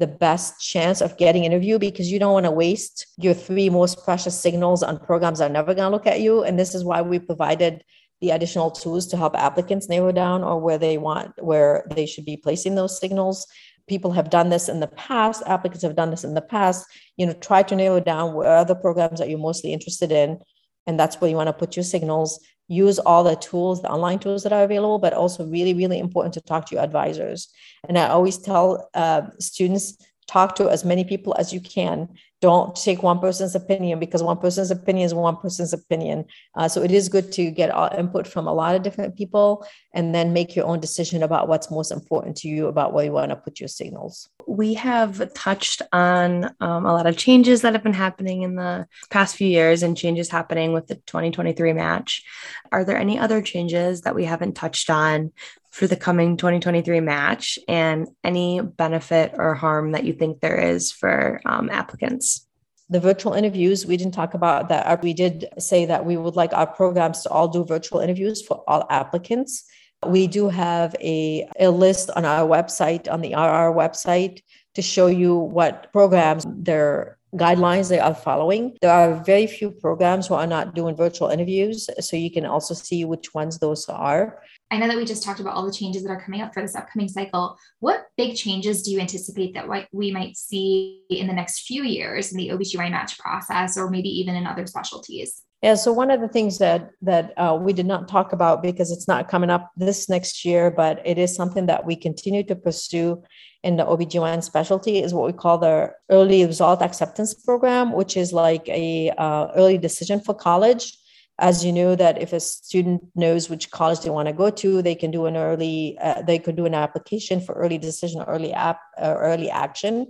the 0.00 0.06
best 0.06 0.58
chance 0.60 1.02
of 1.02 1.16
getting 1.18 1.44
an 1.44 1.52
interview 1.52 1.78
because 1.78 2.10
you 2.10 2.18
don't 2.18 2.32
want 2.32 2.46
to 2.46 2.50
waste 2.50 3.06
your 3.18 3.34
three 3.34 3.68
most 3.68 4.02
precious 4.02 4.38
signals 4.38 4.82
on 4.82 4.98
programs 4.98 5.38
that 5.38 5.50
are 5.50 5.52
never 5.52 5.74
going 5.74 5.86
to 5.86 5.94
look 5.94 6.06
at 6.06 6.20
you. 6.20 6.42
And 6.42 6.58
this 6.58 6.74
is 6.74 6.82
why 6.82 7.02
we 7.02 7.18
provided 7.18 7.84
the 8.22 8.30
additional 8.30 8.70
tools 8.70 9.06
to 9.08 9.18
help 9.18 9.36
applicants 9.36 9.88
narrow 9.88 10.10
down 10.10 10.42
or 10.42 10.58
where 10.58 10.78
they 10.78 10.98
want 10.98 11.32
where 11.42 11.86
they 11.94 12.06
should 12.06 12.24
be 12.24 12.36
placing 12.36 12.74
those 12.74 12.98
signals. 12.98 13.46
People 13.88 14.12
have 14.12 14.30
done 14.30 14.48
this 14.48 14.68
in 14.68 14.80
the 14.80 14.86
past. 14.88 15.42
Applicants 15.46 15.82
have 15.82 15.96
done 15.96 16.10
this 16.10 16.24
in 16.24 16.34
the 16.34 16.40
past. 16.40 16.86
You 17.16 17.26
know 17.26 17.34
try 17.34 17.62
to 17.62 17.76
narrow 17.76 18.00
down 18.00 18.34
where 18.34 18.48
are 18.48 18.64
the 18.64 18.74
programs 18.74 19.20
that 19.20 19.28
you're 19.28 19.38
mostly 19.38 19.72
interested 19.72 20.10
in 20.12 20.38
and 20.86 20.98
that's 20.98 21.20
where 21.20 21.30
you 21.30 21.36
want 21.36 21.48
to 21.48 21.52
put 21.52 21.76
your 21.76 21.84
signals 21.84 22.40
use 22.70 23.00
all 23.00 23.24
the 23.24 23.36
tools, 23.36 23.82
the 23.82 23.90
online 23.90 24.20
tools 24.20 24.44
that 24.44 24.52
are 24.52 24.62
available, 24.62 24.98
but 24.98 25.12
also 25.12 25.44
really, 25.44 25.74
really 25.74 25.98
important 25.98 26.32
to 26.34 26.40
talk 26.40 26.66
to 26.66 26.76
your 26.76 26.84
advisors. 26.84 27.48
And 27.88 27.98
I 27.98 28.08
always 28.08 28.38
tell 28.38 28.88
uh, 28.94 29.22
students 29.40 29.98
talk 30.28 30.54
to 30.54 30.70
as 30.70 30.84
many 30.84 31.02
people 31.02 31.34
as 31.36 31.52
you 31.52 31.60
can 31.60 32.08
don't 32.40 32.74
take 32.74 33.02
one 33.02 33.18
person's 33.18 33.54
opinion 33.54 33.98
because 33.98 34.22
one 34.22 34.38
person's 34.38 34.70
opinion 34.70 35.04
is 35.04 35.12
one 35.12 35.36
person's 35.36 35.74
opinion. 35.74 36.24
Uh, 36.56 36.68
so 36.68 36.82
it 36.82 36.90
is 36.90 37.08
good 37.08 37.30
to 37.32 37.50
get 37.50 37.70
all 37.70 37.90
input 37.96 38.26
from 38.26 38.46
a 38.46 38.52
lot 38.52 38.74
of 38.74 38.82
different 38.82 39.14
people 39.14 39.66
and 39.92 40.14
then 40.14 40.32
make 40.32 40.54
your 40.54 40.66
own 40.66 40.78
decision 40.78 41.22
about 41.22 41.48
what's 41.48 41.70
most 41.70 41.90
important 41.90 42.36
to 42.36 42.48
you 42.48 42.68
about 42.68 42.92
where 42.92 43.04
you 43.04 43.12
want 43.12 43.30
to 43.30 43.36
put 43.36 43.58
your 43.58 43.68
signals. 43.68 44.28
We 44.46 44.74
have 44.74 45.32
touched 45.34 45.82
on 45.92 46.54
um, 46.60 46.86
a 46.86 46.92
lot 46.92 47.06
of 47.06 47.16
changes 47.16 47.62
that 47.62 47.72
have 47.72 47.82
been 47.82 47.92
happening 47.92 48.42
in 48.42 48.54
the 48.54 48.86
past 49.10 49.36
few 49.36 49.48
years 49.48 49.82
and 49.82 49.96
changes 49.96 50.28
happening 50.28 50.72
with 50.72 50.86
the 50.86 50.94
2023 50.94 51.72
match. 51.72 52.24
Are 52.70 52.84
there 52.84 52.98
any 52.98 53.18
other 53.18 53.42
changes 53.42 54.02
that 54.02 54.14
we 54.14 54.24
haven't 54.24 54.54
touched 54.54 54.90
on 54.90 55.32
for 55.70 55.86
the 55.86 55.96
coming 55.96 56.36
2023 56.36 57.00
match 57.00 57.58
and 57.68 58.08
any 58.22 58.60
benefit 58.60 59.34
or 59.36 59.54
harm 59.54 59.92
that 59.92 60.04
you 60.04 60.12
think 60.12 60.40
there 60.40 60.60
is 60.60 60.92
for 60.92 61.40
um, 61.44 61.68
applicants? 61.70 62.46
The 62.88 63.00
virtual 63.00 63.34
interviews, 63.34 63.86
we 63.86 63.96
didn't 63.96 64.14
talk 64.14 64.34
about 64.34 64.68
that. 64.68 65.00
We 65.02 65.14
did 65.14 65.48
say 65.58 65.86
that 65.86 66.04
we 66.04 66.16
would 66.16 66.34
like 66.34 66.52
our 66.52 66.66
programs 66.66 67.22
to 67.22 67.30
all 67.30 67.46
do 67.46 67.64
virtual 67.64 68.00
interviews 68.00 68.42
for 68.42 68.64
all 68.66 68.84
applicants. 68.90 69.64
We 70.06 70.26
do 70.26 70.48
have 70.48 70.96
a, 71.00 71.48
a 71.58 71.70
list 71.70 72.10
on 72.16 72.24
our 72.24 72.48
website, 72.48 73.10
on 73.10 73.20
the 73.20 73.34
RR 73.34 73.74
website, 73.74 74.40
to 74.74 74.82
show 74.82 75.08
you 75.08 75.36
what 75.36 75.92
programs 75.92 76.46
their 76.48 77.18
guidelines 77.34 77.88
they 77.88 78.00
are 78.00 78.14
following. 78.14 78.76
There 78.80 78.90
are 78.90 79.22
very 79.22 79.46
few 79.46 79.70
programs 79.70 80.26
who 80.26 80.34
are 80.34 80.46
not 80.46 80.74
doing 80.74 80.96
virtual 80.96 81.28
interviews, 81.28 81.88
so 82.00 82.16
you 82.16 82.30
can 82.30 82.44
also 82.44 82.74
see 82.74 83.04
which 83.04 83.34
ones 83.34 83.58
those 83.58 83.88
are. 83.88 84.42
I 84.70 84.78
know 84.78 84.88
that 84.88 84.96
we 84.96 85.04
just 85.04 85.22
talked 85.22 85.40
about 85.40 85.54
all 85.54 85.66
the 85.66 85.72
changes 85.72 86.02
that 86.02 86.10
are 86.10 86.20
coming 86.20 86.40
up 86.40 86.54
for 86.54 86.62
this 86.62 86.74
upcoming 86.74 87.08
cycle. 87.08 87.56
What 87.80 88.06
big 88.16 88.36
changes 88.36 88.82
do 88.82 88.90
you 88.92 89.00
anticipate 89.00 89.54
that 89.54 89.66
we 89.92 90.10
might 90.10 90.36
see 90.36 91.02
in 91.10 91.26
the 91.26 91.32
next 91.32 91.66
few 91.66 91.82
years 91.82 92.32
in 92.32 92.38
the 92.38 92.48
OBGYN 92.48 92.90
match 92.90 93.18
process 93.18 93.76
or 93.76 93.90
maybe 93.90 94.08
even 94.08 94.34
in 94.34 94.46
other 94.46 94.66
specialties? 94.66 95.42
Yeah, 95.62 95.74
so 95.74 95.92
one 95.92 96.10
of 96.10 96.22
the 96.22 96.28
things 96.28 96.56
that 96.58 96.90
that 97.02 97.34
uh, 97.36 97.58
we 97.60 97.74
did 97.74 97.84
not 97.84 98.08
talk 98.08 98.32
about 98.32 98.62
because 98.62 98.90
it's 98.90 99.06
not 99.06 99.28
coming 99.28 99.50
up 99.50 99.70
this 99.76 100.08
next 100.08 100.42
year, 100.42 100.70
but 100.70 101.02
it 101.04 101.18
is 101.18 101.34
something 101.34 101.66
that 101.66 101.84
we 101.84 101.96
continue 101.96 102.42
to 102.44 102.56
pursue 102.56 103.22
in 103.62 103.76
the 103.76 103.84
OBGYN 103.84 104.42
specialty 104.42 105.02
is 105.02 105.12
what 105.12 105.26
we 105.26 105.34
call 105.34 105.58
the 105.58 105.92
early 106.08 106.46
result 106.46 106.80
acceptance 106.80 107.34
program, 107.34 107.92
which 107.92 108.16
is 108.16 108.32
like 108.32 108.66
a 108.70 109.10
uh, 109.18 109.48
early 109.54 109.76
decision 109.76 110.20
for 110.20 110.34
college. 110.34 110.96
As 111.38 111.62
you 111.64 111.72
know 111.72 111.94
that 111.94 112.20
if 112.22 112.32
a 112.32 112.40
student 112.40 113.02
knows 113.14 113.50
which 113.50 113.70
college 113.70 114.00
they 114.00 114.10
want 114.10 114.28
to 114.28 114.34
go 114.34 114.50
to 114.50 114.82
they 114.82 114.94
can 114.94 115.10
do 115.10 115.24
an 115.24 115.36
early 115.36 115.96
uh, 116.00 116.20
they 116.22 116.38
could 116.38 116.54
do 116.56 116.66
an 116.66 116.74
application 116.74 117.40
for 117.40 117.54
early 117.54 117.78
decision 117.78 118.22
early 118.26 118.52
app 118.52 118.78
uh, 118.98 119.14
early 119.16 119.50
action. 119.50 120.06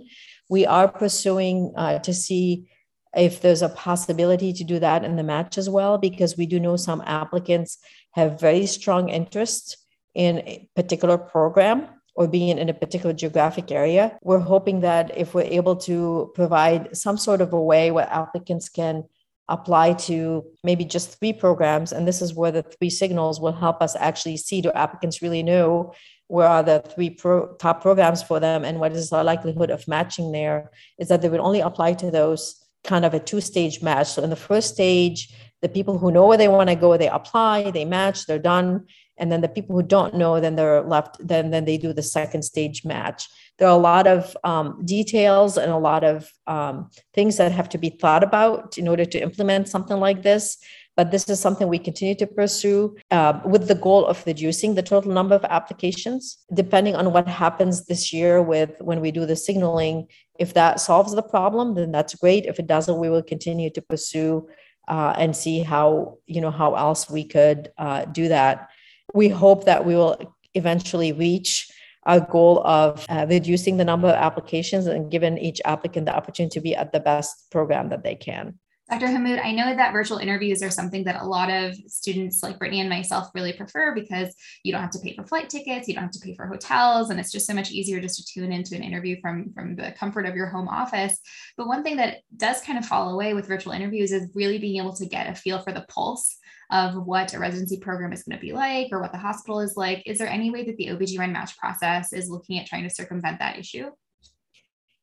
We 0.49 0.65
are 0.65 0.87
pursuing 0.89 1.73
uh, 1.75 1.99
to 1.99 2.13
see 2.13 2.70
if 3.15 3.41
there's 3.41 3.61
a 3.61 3.69
possibility 3.69 4.53
to 4.53 4.63
do 4.63 4.79
that 4.79 5.03
in 5.03 5.15
the 5.15 5.23
match 5.23 5.57
as 5.57 5.69
well 5.69 5.97
because 5.97 6.37
we 6.37 6.45
do 6.45 6.59
know 6.59 6.77
some 6.77 7.01
applicants 7.05 7.77
have 8.11 8.39
very 8.39 8.65
strong 8.65 9.09
interest 9.09 9.77
in 10.13 10.39
a 10.39 10.69
particular 10.75 11.17
program 11.17 11.87
or 12.15 12.27
being 12.27 12.57
in 12.57 12.69
a 12.69 12.73
particular 12.73 13.13
geographic 13.13 13.71
area 13.71 14.17
we're 14.21 14.39
hoping 14.39 14.81
that 14.81 15.17
if 15.17 15.33
we're 15.33 15.41
able 15.43 15.75
to 15.75 16.31
provide 16.35 16.95
some 16.95 17.17
sort 17.17 17.41
of 17.41 17.53
a 17.53 17.61
way 17.61 17.91
where 17.91 18.09
applicants 18.09 18.69
can 18.69 19.03
apply 19.51 19.93
to 19.93 20.43
maybe 20.63 20.85
just 20.85 21.19
three 21.19 21.33
programs. 21.33 21.91
And 21.91 22.07
this 22.07 22.21
is 22.21 22.33
where 22.33 22.51
the 22.51 22.63
three 22.63 22.89
signals 22.89 23.39
will 23.39 23.51
help 23.51 23.81
us 23.81 23.95
actually 23.97 24.37
see 24.37 24.61
do 24.61 24.71
applicants 24.71 25.21
really 25.21 25.43
know 25.43 25.93
where 26.27 26.47
are 26.47 26.63
the 26.63 26.79
three 26.95 27.09
pro- 27.09 27.53
top 27.55 27.81
programs 27.81 28.23
for 28.23 28.39
them 28.39 28.63
and 28.63 28.79
what 28.79 28.93
is 28.93 29.09
the 29.09 29.21
likelihood 29.21 29.69
of 29.69 29.85
matching 29.87 30.31
there 30.31 30.71
is 30.97 31.09
that 31.09 31.21
they 31.21 31.27
would 31.27 31.41
only 31.41 31.59
apply 31.59 31.93
to 31.93 32.09
those 32.09 32.60
kind 32.83 33.05
of 33.05 33.13
a 33.13 33.19
two 33.19 33.41
stage 33.41 33.81
match. 33.81 34.07
So 34.07 34.23
in 34.23 34.29
the 34.29 34.35
first 34.35 34.73
stage, 34.73 35.33
the 35.61 35.69
people 35.69 35.97
who 35.97 36.11
know 36.11 36.27
where 36.27 36.37
they 36.37 36.47
want 36.47 36.69
to 36.69 36.75
go, 36.75 36.97
they 36.97 37.09
apply, 37.09 37.71
they 37.71 37.85
match, 37.85 38.25
they're 38.25 38.39
done. 38.39 38.85
And 39.17 39.31
then 39.31 39.41
the 39.41 39.49
people 39.49 39.75
who 39.75 39.83
don't 39.83 40.15
know, 40.15 40.39
then 40.39 40.55
they're 40.55 40.81
left, 40.81 41.17
then, 41.25 41.51
then 41.51 41.65
they 41.65 41.77
do 41.77 41.93
the 41.93 42.01
second 42.01 42.41
stage 42.41 42.83
match. 42.83 43.27
There 43.59 43.67
are 43.67 43.77
a 43.77 43.81
lot 43.81 44.07
of 44.07 44.35
um, 44.43 44.81
details 44.83 45.57
and 45.57 45.71
a 45.71 45.77
lot 45.77 46.03
of 46.03 46.31
um, 46.47 46.89
things 47.13 47.37
that 47.37 47.51
have 47.51 47.69
to 47.69 47.77
be 47.77 47.89
thought 47.89 48.23
about 48.23 48.79
in 48.79 48.87
order 48.87 49.05
to 49.05 49.21
implement 49.21 49.69
something 49.69 49.97
like 49.97 50.23
this. 50.23 50.57
But 50.97 51.11
this 51.11 51.29
is 51.29 51.39
something 51.39 51.67
we 51.67 51.79
continue 51.79 52.15
to 52.15 52.27
pursue 52.27 52.97
uh, 53.11 53.39
with 53.45 53.67
the 53.67 53.75
goal 53.75 54.05
of 54.05 54.23
reducing 54.25 54.75
the 54.75 54.83
total 54.83 55.11
number 55.11 55.35
of 55.35 55.45
applications. 55.45 56.37
Depending 56.53 56.95
on 56.95 57.13
what 57.13 57.27
happens 57.27 57.85
this 57.85 58.11
year 58.11 58.41
with 58.41 58.71
when 58.81 58.99
we 58.99 59.11
do 59.11 59.25
the 59.25 59.37
signaling, 59.37 60.07
if 60.37 60.53
that 60.53 60.81
solves 60.81 61.15
the 61.15 61.23
problem, 61.23 61.75
then 61.75 61.91
that's 61.91 62.15
great. 62.15 62.45
If 62.45 62.59
it 62.59 62.67
doesn't, 62.67 62.99
we 62.99 63.09
will 63.09 63.23
continue 63.23 63.69
to 63.69 63.81
pursue 63.81 64.47
uh, 64.87 65.13
and 65.17 65.35
see 65.35 65.59
how 65.59 66.17
you 66.25 66.41
know 66.41 66.51
how 66.51 66.75
else 66.75 67.09
we 67.09 67.23
could 67.23 67.71
uh, 67.77 68.05
do 68.05 68.27
that. 68.27 68.69
We 69.13 69.29
hope 69.29 69.65
that 69.65 69.85
we 69.85 69.95
will 69.95 70.35
eventually 70.53 71.13
reach 71.13 71.71
our 72.03 72.19
goal 72.19 72.65
of 72.65 73.05
uh, 73.09 73.25
reducing 73.29 73.77
the 73.77 73.85
number 73.85 74.07
of 74.07 74.15
applications 74.15 74.87
and 74.87 75.11
giving 75.11 75.37
each 75.37 75.61
applicant 75.65 76.07
the 76.07 76.15
opportunity 76.15 76.53
to 76.55 76.61
be 76.61 76.75
at 76.75 76.91
the 76.91 76.99
best 76.99 77.49
program 77.51 77.89
that 77.89 78.03
they 78.03 78.15
can. 78.15 78.57
Dr. 78.91 79.07
Hammoud, 79.07 79.39
I 79.41 79.53
know 79.53 79.73
that 79.73 79.93
virtual 79.93 80.17
interviews 80.17 80.61
are 80.61 80.69
something 80.69 81.05
that 81.05 81.21
a 81.21 81.25
lot 81.25 81.49
of 81.49 81.73
students 81.87 82.43
like 82.43 82.59
Brittany 82.59 82.81
and 82.81 82.89
myself 82.89 83.29
really 83.33 83.53
prefer 83.53 83.95
because 83.95 84.35
you 84.65 84.73
don't 84.73 84.81
have 84.81 84.91
to 84.91 84.99
pay 84.99 85.15
for 85.15 85.23
flight 85.23 85.49
tickets, 85.49 85.87
you 85.87 85.93
don't 85.93 86.03
have 86.03 86.11
to 86.11 86.19
pay 86.19 86.35
for 86.35 86.45
hotels, 86.45 87.09
and 87.09 87.17
it's 87.17 87.31
just 87.31 87.47
so 87.47 87.53
much 87.53 87.71
easier 87.71 88.01
just 88.01 88.17
to 88.17 88.33
tune 88.33 88.51
into 88.51 88.75
an 88.75 88.83
interview 88.83 89.15
from, 89.21 89.53
from 89.53 89.77
the 89.77 89.93
comfort 89.93 90.25
of 90.25 90.35
your 90.35 90.47
home 90.47 90.67
office. 90.67 91.17
But 91.55 91.69
one 91.69 91.83
thing 91.83 91.95
that 91.97 92.17
does 92.35 92.59
kind 92.63 92.77
of 92.77 92.85
fall 92.85 93.11
away 93.11 93.33
with 93.33 93.47
virtual 93.47 93.71
interviews 93.71 94.11
is 94.11 94.29
really 94.35 94.57
being 94.57 94.81
able 94.81 94.93
to 94.95 95.05
get 95.05 95.29
a 95.29 95.35
feel 95.35 95.59
for 95.59 95.71
the 95.71 95.85
pulse 95.87 96.37
of 96.69 96.93
what 96.95 97.33
a 97.33 97.39
residency 97.39 97.77
program 97.77 98.11
is 98.11 98.23
going 98.23 98.37
to 98.37 98.45
be 98.45 98.51
like 98.51 98.89
or 98.91 98.99
what 98.99 99.13
the 99.13 99.17
hospital 99.17 99.61
is 99.61 99.77
like. 99.77 100.03
Is 100.05 100.17
there 100.17 100.27
any 100.27 100.51
way 100.51 100.65
that 100.65 100.75
the 100.75 100.87
OBGYN 100.87 101.31
match 101.31 101.57
process 101.57 102.11
is 102.11 102.29
looking 102.29 102.59
at 102.59 102.65
trying 102.65 102.83
to 102.83 102.89
circumvent 102.89 103.39
that 103.39 103.57
issue? 103.57 103.89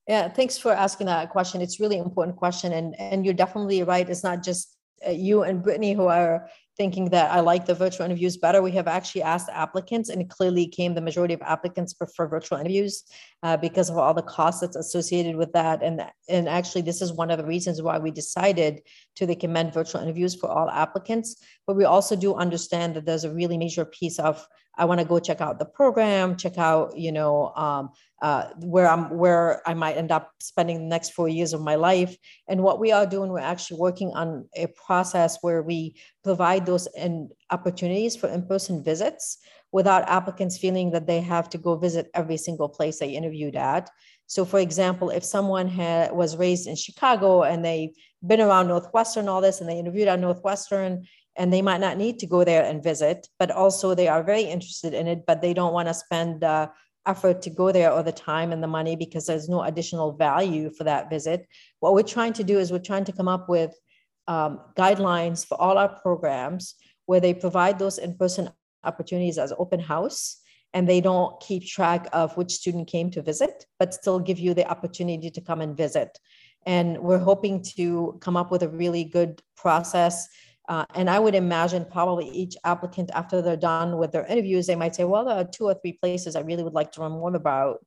Yeah, 0.08 0.30
thanks 0.30 0.56
for 0.56 0.72
asking 0.72 1.06
that 1.08 1.28
question. 1.28 1.60
It's 1.60 1.78
really 1.80 1.98
important 1.98 2.38
question, 2.38 2.72
and 2.72 2.98
and 2.98 3.26
you're 3.26 3.34
definitely 3.34 3.82
right. 3.82 4.08
It's 4.08 4.24
not 4.24 4.42
just 4.42 4.74
uh, 5.06 5.10
you 5.10 5.42
and 5.42 5.62
Brittany 5.62 5.92
who 5.92 6.06
are 6.06 6.48
thinking 6.78 7.10
that 7.10 7.30
I 7.30 7.40
like 7.40 7.66
the 7.66 7.74
virtual 7.74 8.06
interviews 8.06 8.38
better. 8.38 8.62
We 8.62 8.70
have 8.70 8.88
actually 8.88 9.22
asked 9.22 9.50
applicants, 9.52 10.08
and 10.08 10.26
clearly 10.30 10.66
came 10.66 10.94
the 10.94 11.02
majority 11.02 11.34
of 11.34 11.42
applicants 11.42 11.92
prefer 11.92 12.26
virtual 12.26 12.56
interviews 12.56 13.04
uh, 13.42 13.58
because 13.58 13.90
of 13.90 13.98
all 13.98 14.14
the 14.14 14.22
costs 14.22 14.62
that's 14.62 14.76
associated 14.76 15.36
with 15.36 15.52
that. 15.52 15.82
And 15.82 16.00
and 16.26 16.48
actually, 16.48 16.82
this 16.82 17.02
is 17.02 17.12
one 17.12 17.30
of 17.30 17.36
the 17.36 17.44
reasons 17.44 17.82
why 17.82 17.98
we 17.98 18.10
decided 18.10 18.80
to 19.16 19.26
recommend 19.26 19.74
virtual 19.74 20.00
interviews 20.00 20.34
for 20.34 20.48
all 20.48 20.70
applicants. 20.70 21.36
But 21.66 21.76
we 21.76 21.84
also 21.84 22.16
do 22.16 22.34
understand 22.34 22.96
that 22.96 23.04
there's 23.04 23.24
a 23.24 23.34
really 23.34 23.58
major 23.58 23.84
piece 23.84 24.18
of 24.18 24.48
I 24.78 24.84
want 24.84 25.00
to 25.00 25.06
go 25.06 25.18
check 25.18 25.40
out 25.40 25.58
the 25.58 25.64
program, 25.64 26.36
check 26.36 26.56
out, 26.56 26.96
you 26.96 27.12
know, 27.12 27.52
um, 27.56 27.90
uh, 28.22 28.44
where 28.60 28.88
I'm, 28.88 29.10
where 29.10 29.60
I 29.68 29.74
might 29.74 29.96
end 29.96 30.12
up 30.12 30.30
spending 30.40 30.78
the 30.78 30.86
next 30.86 31.10
four 31.10 31.28
years 31.28 31.52
of 31.52 31.60
my 31.60 31.74
life. 31.74 32.16
And 32.48 32.62
what 32.62 32.80
we 32.80 32.92
are 32.92 33.06
doing, 33.06 33.30
we're 33.30 33.40
actually 33.40 33.80
working 33.80 34.12
on 34.12 34.48
a 34.56 34.68
process 34.86 35.38
where 35.40 35.62
we 35.62 35.96
provide 36.22 36.64
those 36.64 36.88
in 36.96 37.28
opportunities 37.50 38.16
for 38.16 38.28
in-person 38.28 38.82
visits 38.82 39.38
without 39.72 40.08
applicants 40.08 40.56
feeling 40.56 40.92
that 40.92 41.06
they 41.06 41.20
have 41.20 41.50
to 41.50 41.58
go 41.58 41.76
visit 41.76 42.10
every 42.14 42.36
single 42.36 42.68
place 42.68 42.98
they 42.98 43.10
interviewed 43.10 43.56
at. 43.56 43.90
So, 44.26 44.44
for 44.44 44.60
example, 44.60 45.10
if 45.10 45.24
someone 45.24 45.68
had, 45.68 46.12
was 46.12 46.36
raised 46.36 46.66
in 46.66 46.76
Chicago 46.76 47.42
and 47.44 47.64
they've 47.64 47.94
been 48.26 48.40
around 48.40 48.68
Northwestern, 48.68 49.28
all 49.28 49.40
this, 49.40 49.60
and 49.60 49.68
they 49.68 49.78
interviewed 49.78 50.08
at 50.08 50.20
Northwestern, 50.20 51.06
and 51.38 51.52
they 51.52 51.62
might 51.62 51.80
not 51.80 51.96
need 51.96 52.18
to 52.18 52.26
go 52.26 52.44
there 52.44 52.64
and 52.64 52.82
visit, 52.82 53.28
but 53.38 53.50
also 53.50 53.94
they 53.94 54.08
are 54.08 54.22
very 54.22 54.42
interested 54.42 54.92
in 54.92 55.06
it, 55.06 55.24
but 55.24 55.40
they 55.40 55.54
don't 55.54 55.72
want 55.72 55.88
to 55.88 55.94
spend 55.94 56.44
effort 57.06 57.40
to 57.42 57.50
go 57.50 57.72
there 57.72 57.90
or 57.90 58.02
the 58.02 58.12
time 58.12 58.52
and 58.52 58.62
the 58.62 58.66
money 58.66 58.96
because 58.96 59.26
there's 59.26 59.48
no 59.48 59.62
additional 59.62 60.12
value 60.12 60.68
for 60.68 60.84
that 60.84 61.08
visit. 61.08 61.46
What 61.80 61.94
we're 61.94 62.02
trying 62.02 62.34
to 62.34 62.44
do 62.44 62.58
is 62.58 62.70
we're 62.70 62.80
trying 62.80 63.04
to 63.04 63.12
come 63.12 63.28
up 63.28 63.48
with 63.48 63.72
um, 64.26 64.60
guidelines 64.76 65.46
for 65.46 65.58
all 65.58 65.78
our 65.78 65.88
programs 65.88 66.74
where 67.06 67.20
they 67.20 67.32
provide 67.32 67.78
those 67.78 67.96
in-person 67.96 68.50
opportunities 68.84 69.38
as 69.38 69.52
open 69.58 69.80
house 69.80 70.38
and 70.74 70.86
they 70.86 71.00
don't 71.00 71.40
keep 71.40 71.64
track 71.64 72.08
of 72.12 72.36
which 72.36 72.50
student 72.50 72.88
came 72.88 73.10
to 73.12 73.22
visit, 73.22 73.64
but 73.78 73.94
still 73.94 74.18
give 74.18 74.38
you 74.38 74.52
the 74.52 74.68
opportunity 74.68 75.30
to 75.30 75.40
come 75.40 75.62
and 75.62 75.76
visit. 75.76 76.18
And 76.66 76.98
we're 76.98 77.18
hoping 77.18 77.62
to 77.76 78.18
come 78.20 78.36
up 78.36 78.50
with 78.50 78.62
a 78.62 78.68
really 78.68 79.04
good 79.04 79.40
process 79.56 80.28
uh, 80.68 80.84
and 80.94 81.08
I 81.08 81.18
would 81.18 81.34
imagine 81.34 81.86
probably 81.90 82.28
each 82.28 82.54
applicant, 82.64 83.10
after 83.14 83.40
they're 83.40 83.56
done 83.56 83.96
with 83.96 84.12
their 84.12 84.26
interviews, 84.26 84.66
they 84.66 84.76
might 84.76 84.94
say, 84.94 85.04
well, 85.04 85.24
there 85.24 85.36
are 85.36 85.44
two 85.44 85.64
or 85.64 85.74
three 85.74 85.94
places 85.94 86.36
I 86.36 86.40
really 86.40 86.62
would 86.62 86.74
like 86.74 86.92
to 86.92 87.00
learn 87.00 87.12
more 87.12 87.34
about. 87.34 87.78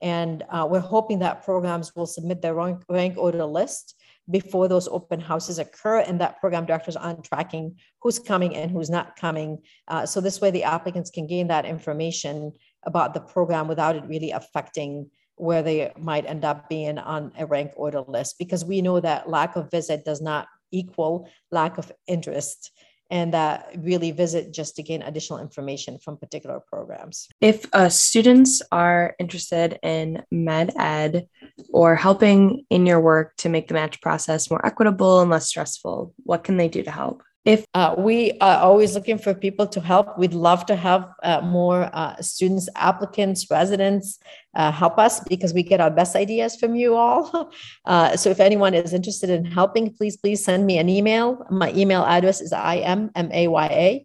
And 0.00 0.44
uh, 0.48 0.66
we're 0.70 0.78
hoping 0.78 1.18
that 1.18 1.44
programs 1.44 1.94
will 1.94 2.06
submit 2.06 2.40
their 2.40 2.54
rank, 2.54 2.84
rank 2.88 3.18
order 3.18 3.44
list 3.44 3.96
before 4.30 4.68
those 4.68 4.86
open 4.86 5.18
houses 5.18 5.58
occur 5.58 5.98
and 5.98 6.20
that 6.20 6.38
program 6.40 6.64
directors 6.64 6.94
aren't 6.94 7.24
tracking 7.24 7.74
who's 8.00 8.20
coming 8.20 8.54
and 8.54 8.70
who's 8.70 8.88
not 8.88 9.16
coming. 9.16 9.58
Uh, 9.88 10.06
so 10.06 10.20
this 10.20 10.40
way 10.40 10.52
the 10.52 10.62
applicants 10.62 11.10
can 11.10 11.26
gain 11.26 11.48
that 11.48 11.64
information 11.64 12.52
about 12.84 13.12
the 13.12 13.20
program 13.20 13.66
without 13.66 13.96
it 13.96 14.04
really 14.06 14.30
affecting 14.30 15.10
where 15.34 15.62
they 15.62 15.90
might 15.98 16.26
end 16.26 16.44
up 16.44 16.68
being 16.68 16.98
on 16.98 17.32
a 17.38 17.46
rank 17.46 17.72
order 17.74 18.02
list 18.06 18.36
because 18.38 18.64
we 18.64 18.80
know 18.80 19.00
that 19.00 19.28
lack 19.28 19.56
of 19.56 19.70
visit 19.70 20.04
does 20.04 20.20
not 20.20 20.46
equal 20.70 21.28
lack 21.50 21.78
of 21.78 21.92
interest 22.06 22.72
and 23.10 23.34
that 23.34 23.70
really 23.76 24.12
visit 24.12 24.52
just 24.52 24.76
to 24.76 24.82
gain 24.82 25.02
additional 25.02 25.40
information 25.40 25.98
from 25.98 26.16
particular 26.16 26.60
programs. 26.60 27.28
If 27.40 27.66
uh, 27.72 27.88
students 27.88 28.62
are 28.70 29.16
interested 29.18 29.78
in 29.82 30.22
med 30.30 30.72
ed 30.78 31.26
or 31.72 31.96
helping 31.96 32.66
in 32.70 32.86
your 32.86 33.00
work 33.00 33.36
to 33.38 33.48
make 33.48 33.66
the 33.68 33.74
match 33.74 34.00
process 34.00 34.48
more 34.48 34.64
equitable 34.64 35.20
and 35.20 35.30
less 35.30 35.48
stressful, 35.48 36.14
what 36.18 36.44
can 36.44 36.56
they 36.56 36.68
do 36.68 36.84
to 36.84 36.90
help? 36.90 37.22
If 37.44 37.64
uh, 37.72 37.94
we 37.96 38.32
are 38.40 38.58
always 38.58 38.94
looking 38.94 39.16
for 39.16 39.32
people 39.32 39.66
to 39.68 39.80
help 39.80 40.18
we'd 40.18 40.34
love 40.34 40.66
to 40.66 40.76
have 40.76 41.08
uh, 41.22 41.40
more 41.40 41.88
uh, 41.94 42.20
students 42.20 42.68
applicants 42.76 43.50
residents 43.50 44.18
uh, 44.54 44.70
help 44.70 44.98
us 44.98 45.20
because 45.20 45.54
we 45.54 45.62
get 45.62 45.80
our 45.80 45.90
best 45.90 46.16
ideas 46.16 46.56
from 46.56 46.74
you 46.74 46.96
all. 46.96 47.52
Uh, 47.86 48.16
so 48.16 48.30
if 48.30 48.40
anyone 48.40 48.74
is 48.74 48.92
interested 48.92 49.30
in 49.30 49.44
helping 49.44 49.92
please 49.92 50.16
please 50.16 50.44
send 50.44 50.66
me 50.66 50.78
an 50.78 50.88
email. 50.88 51.44
My 51.50 51.72
email 51.72 52.04
address 52.04 52.40
is 52.40 52.52
immaya 52.52 54.04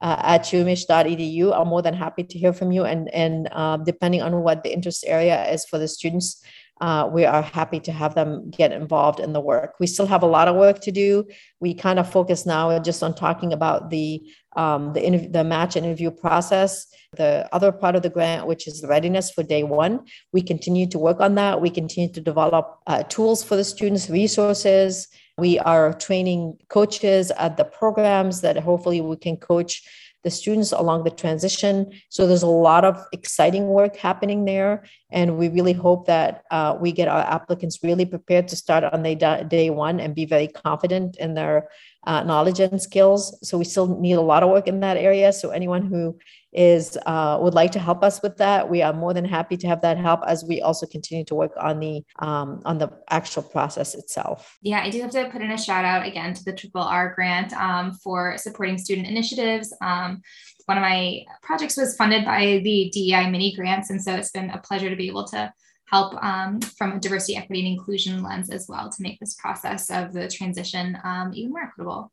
uh, 0.00 0.16
at 0.22 0.42
umich.edu 0.42 1.58
i'm 1.58 1.68
more 1.68 1.82
than 1.82 1.94
happy 1.94 2.22
to 2.22 2.38
hear 2.38 2.52
from 2.52 2.70
you 2.70 2.84
and 2.84 3.08
and 3.14 3.48
depending 3.84 4.22
on 4.22 4.42
what 4.42 4.62
the 4.62 4.72
interest 4.72 5.04
area 5.06 5.50
is 5.50 5.64
for 5.64 5.78
the 5.78 5.88
students 5.88 6.44
uh, 6.80 7.08
we 7.10 7.24
are 7.24 7.42
happy 7.42 7.78
to 7.78 7.92
have 7.92 8.14
them 8.14 8.50
get 8.50 8.72
involved 8.72 9.20
in 9.20 9.32
the 9.32 9.40
work. 9.40 9.74
We 9.78 9.86
still 9.86 10.06
have 10.06 10.22
a 10.22 10.26
lot 10.26 10.48
of 10.48 10.56
work 10.56 10.80
to 10.80 10.90
do. 10.90 11.24
We 11.60 11.72
kind 11.72 11.98
of 11.98 12.10
focus 12.10 12.46
now 12.46 12.76
just 12.80 13.02
on 13.02 13.14
talking 13.14 13.52
about 13.52 13.90
the 13.90 14.22
um, 14.56 14.92
the, 14.92 15.28
the 15.32 15.44
match 15.44 15.76
interview 15.76 16.10
process. 16.10 16.86
The 17.16 17.48
other 17.52 17.72
part 17.72 17.96
of 17.96 18.02
the 18.02 18.10
grant, 18.10 18.46
which 18.46 18.66
is 18.66 18.80
the 18.80 18.88
readiness 18.88 19.30
for 19.30 19.42
day 19.42 19.62
one, 19.62 20.00
we 20.32 20.42
continue 20.42 20.88
to 20.88 20.98
work 20.98 21.20
on 21.20 21.36
that. 21.36 21.60
We 21.60 21.70
continue 21.70 22.12
to 22.12 22.20
develop 22.20 22.78
uh, 22.86 23.04
tools 23.04 23.42
for 23.42 23.56
the 23.56 23.64
students, 23.64 24.10
resources. 24.10 25.08
We 25.38 25.58
are 25.60 25.92
training 25.92 26.58
coaches 26.68 27.30
at 27.32 27.56
the 27.56 27.64
programs 27.64 28.40
that 28.42 28.56
hopefully 28.56 29.00
we 29.00 29.16
can 29.16 29.36
coach 29.36 29.82
the 30.24 30.30
students 30.30 30.72
along 30.72 31.04
the 31.04 31.10
transition. 31.10 31.92
So 32.08 32.26
there's 32.26 32.42
a 32.42 32.46
lot 32.48 32.84
of 32.84 33.04
exciting 33.12 33.68
work 33.68 33.94
happening 33.96 34.44
there. 34.46 34.84
And 35.12 35.38
we 35.38 35.48
really 35.48 35.74
hope 35.74 36.06
that 36.06 36.42
uh, 36.50 36.76
we 36.80 36.90
get 36.92 37.08
our 37.08 37.20
applicants 37.20 37.78
really 37.82 38.06
prepared 38.06 38.48
to 38.48 38.56
start 38.56 38.84
on 38.84 39.02
day, 39.02 39.14
day 39.46 39.70
one 39.70 40.00
and 40.00 40.14
be 40.14 40.24
very 40.24 40.48
confident 40.48 41.16
in 41.18 41.34
their 41.34 41.68
uh, 42.06 42.22
knowledge 42.22 42.60
and 42.60 42.80
skills. 42.80 43.36
So 43.42 43.58
we 43.58 43.64
still 43.64 43.98
need 44.00 44.14
a 44.14 44.20
lot 44.20 44.42
of 44.42 44.50
work 44.50 44.68
in 44.68 44.80
that 44.80 44.96
area. 44.96 45.32
So 45.32 45.50
anyone 45.50 45.82
who 45.82 46.16
is 46.52 46.96
uh, 47.04 47.38
would 47.40 47.54
like 47.54 47.72
to 47.72 47.80
help 47.80 48.04
us 48.04 48.22
with 48.22 48.36
that, 48.36 48.70
we 48.70 48.80
are 48.80 48.92
more 48.92 49.12
than 49.12 49.24
happy 49.24 49.56
to 49.56 49.66
have 49.66 49.82
that 49.82 49.98
help 49.98 50.20
as 50.26 50.44
we 50.44 50.62
also 50.62 50.86
continue 50.86 51.24
to 51.24 51.34
work 51.34 51.52
on 51.60 51.80
the 51.80 52.02
um, 52.20 52.62
on 52.64 52.78
the 52.78 52.90
actual 53.10 53.42
process 53.42 53.94
itself. 53.94 54.56
Yeah, 54.62 54.80
I 54.80 54.90
do 54.90 55.00
have 55.00 55.10
to 55.10 55.28
put 55.30 55.42
in 55.42 55.50
a 55.50 55.58
shout 55.58 55.84
out 55.84 56.06
again 56.06 56.32
to 56.34 56.44
the 56.44 56.52
Triple 56.52 56.82
R 56.82 57.12
grant 57.14 57.52
um, 57.54 57.92
for 57.92 58.38
supporting 58.38 58.78
student 58.78 59.08
initiatives. 59.08 59.74
Um, 59.82 60.22
one 60.66 60.78
of 60.78 60.82
my 60.82 61.24
projects 61.42 61.76
was 61.76 61.96
funded 61.96 62.24
by 62.24 62.60
the 62.62 62.90
DEI 62.92 63.30
mini 63.30 63.54
grants, 63.54 63.90
and 63.90 64.00
so 64.00 64.14
it's 64.14 64.30
been 64.30 64.50
a 64.50 64.58
pleasure 64.58 64.88
to 64.88 64.96
be 64.96 65.08
able 65.08 65.26
to 65.28 65.52
help 65.86 66.14
um, 66.22 66.60
from 66.60 66.92
a 66.92 67.00
diversity, 67.00 67.36
equity, 67.36 67.60
and 67.60 67.78
inclusion 67.78 68.22
lens 68.22 68.50
as 68.50 68.66
well 68.68 68.90
to 68.90 69.02
make 69.02 69.18
this 69.20 69.34
process 69.34 69.90
of 69.90 70.12
the 70.12 70.28
transition 70.28 70.98
um, 71.04 71.32
even 71.34 71.52
more 71.52 71.62
equitable. 71.62 72.10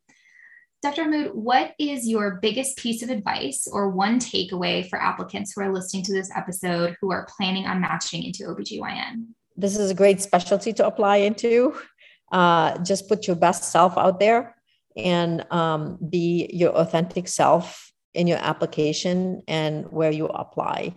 Dr. 0.82 1.04
Hammoud, 1.04 1.34
what 1.34 1.74
is 1.78 2.08
your 2.08 2.40
biggest 2.42 2.76
piece 2.76 3.04
of 3.04 3.10
advice 3.10 3.68
or 3.70 3.90
one 3.90 4.18
takeaway 4.18 4.88
for 4.88 5.00
applicants 5.00 5.52
who 5.52 5.62
are 5.62 5.72
listening 5.72 6.02
to 6.02 6.12
this 6.12 6.30
episode 6.34 6.96
who 7.00 7.12
are 7.12 7.28
planning 7.36 7.66
on 7.66 7.80
matching 7.80 8.24
into 8.24 8.44
OBGYN? 8.44 9.26
This 9.56 9.76
is 9.76 9.92
a 9.92 9.94
great 9.94 10.20
specialty 10.20 10.72
to 10.72 10.86
apply 10.86 11.18
into. 11.18 11.76
Uh, 12.32 12.78
just 12.78 13.08
put 13.08 13.28
your 13.28 13.36
best 13.36 13.64
self 13.64 13.96
out 13.96 14.18
there 14.18 14.56
and 14.96 15.46
um, 15.52 15.98
be 16.10 16.50
your 16.52 16.70
authentic 16.70 17.28
self 17.28 17.92
in 18.14 18.26
your 18.26 18.38
application 18.38 19.42
and 19.46 19.90
where 19.92 20.10
you 20.10 20.26
apply. 20.26 20.94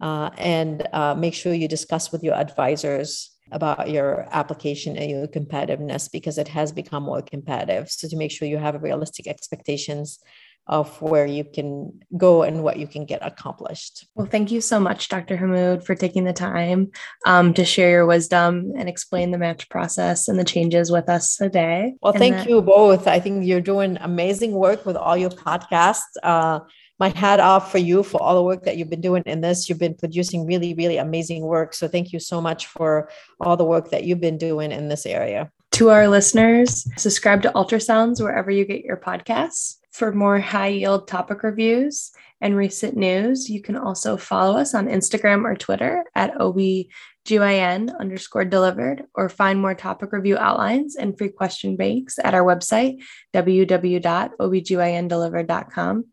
Uh, 0.00 0.30
and 0.38 0.86
uh, 0.92 1.14
make 1.14 1.34
sure 1.34 1.52
you 1.52 1.68
discuss 1.68 2.12
with 2.12 2.22
your 2.22 2.34
advisors 2.34 3.30
about 3.50 3.90
your 3.90 4.28
application 4.30 4.96
and 4.96 5.10
your 5.10 5.26
competitiveness 5.26 6.10
because 6.10 6.38
it 6.38 6.48
has 6.48 6.70
become 6.70 7.02
more 7.02 7.22
competitive. 7.22 7.90
So 7.90 8.08
to 8.08 8.16
make 8.16 8.30
sure 8.30 8.46
you 8.46 8.58
have 8.58 8.82
realistic 8.82 9.26
expectations 9.26 10.20
of 10.68 11.00
where 11.00 11.24
you 11.24 11.44
can 11.44 11.98
go 12.16 12.42
and 12.42 12.62
what 12.62 12.78
you 12.78 12.86
can 12.86 13.06
get 13.06 13.24
accomplished. 13.24 14.06
Well, 14.14 14.26
thank 14.26 14.50
you 14.50 14.60
so 14.60 14.78
much, 14.78 15.08
Dr. 15.08 15.38
Hammoud, 15.38 15.82
for 15.82 15.94
taking 15.94 16.24
the 16.24 16.34
time 16.34 16.90
um, 17.24 17.54
to 17.54 17.64
share 17.64 17.90
your 17.90 18.06
wisdom 18.06 18.72
and 18.76 18.86
explain 18.86 19.30
the 19.30 19.38
match 19.38 19.68
process 19.70 20.28
and 20.28 20.38
the 20.38 20.44
changes 20.44 20.92
with 20.92 21.08
us 21.08 21.36
today. 21.36 21.94
Well, 22.02 22.12
and 22.12 22.20
thank 22.20 22.36
that- 22.36 22.48
you 22.48 22.60
both. 22.60 23.08
I 23.08 23.18
think 23.18 23.46
you're 23.46 23.62
doing 23.62 23.96
amazing 24.00 24.52
work 24.52 24.84
with 24.84 24.96
all 24.96 25.16
your 25.16 25.30
podcasts. 25.30 26.02
Uh, 26.22 26.60
my 26.98 27.10
hat 27.10 27.40
off 27.40 27.70
for 27.70 27.78
you 27.78 28.02
for 28.02 28.20
all 28.20 28.34
the 28.34 28.42
work 28.42 28.64
that 28.64 28.76
you've 28.76 28.90
been 28.90 29.00
doing 29.00 29.22
in 29.26 29.40
this. 29.40 29.68
You've 29.68 29.78
been 29.78 29.94
producing 29.94 30.46
really, 30.46 30.74
really 30.74 30.96
amazing 30.96 31.42
work. 31.42 31.74
So 31.74 31.86
thank 31.86 32.12
you 32.12 32.18
so 32.18 32.40
much 32.40 32.66
for 32.66 33.08
all 33.40 33.56
the 33.56 33.64
work 33.64 33.90
that 33.90 34.02
you've 34.04 34.20
been 34.20 34.38
doing 34.38 34.72
in 34.72 34.88
this 34.88 35.06
area. 35.06 35.52
To 35.72 35.90
our 35.90 36.08
listeners, 36.08 36.88
subscribe 36.96 37.42
to 37.42 37.52
Ultrasounds 37.52 38.20
wherever 38.20 38.50
you 38.50 38.64
get 38.64 38.84
your 38.84 38.96
podcasts. 38.96 39.76
For 39.92 40.10
more 40.12 40.40
high 40.40 40.68
yield 40.68 41.06
topic 41.08 41.42
reviews 41.42 42.10
and 42.40 42.56
recent 42.56 42.96
news, 42.96 43.50
you 43.50 43.60
can 43.62 43.76
also 43.76 44.16
follow 44.16 44.58
us 44.58 44.74
on 44.74 44.86
Instagram 44.86 45.44
or 45.44 45.56
Twitter 45.56 46.04
at 46.14 46.34
OBGYN 46.34 47.98
underscore 47.98 48.44
delivered 48.44 49.06
or 49.14 49.28
find 49.28 49.60
more 49.60 49.74
topic 49.74 50.12
review 50.12 50.38
outlines 50.38 50.94
and 50.96 51.18
free 51.18 51.30
question 51.30 51.76
banks 51.76 52.18
at 52.22 52.34
our 52.34 52.44
website, 52.44 53.02
www.obgyndelivered.com. 53.34 56.04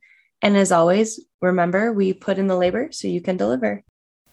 And 0.41 0.55
as 0.57 0.71
always, 0.71 1.19
remember 1.41 1.91
we 1.91 2.13
put 2.13 2.37
in 2.37 2.47
the 2.47 2.57
labor 2.57 2.89
so 2.91 3.07
you 3.07 3.21
can 3.21 3.37
deliver. 3.37 3.83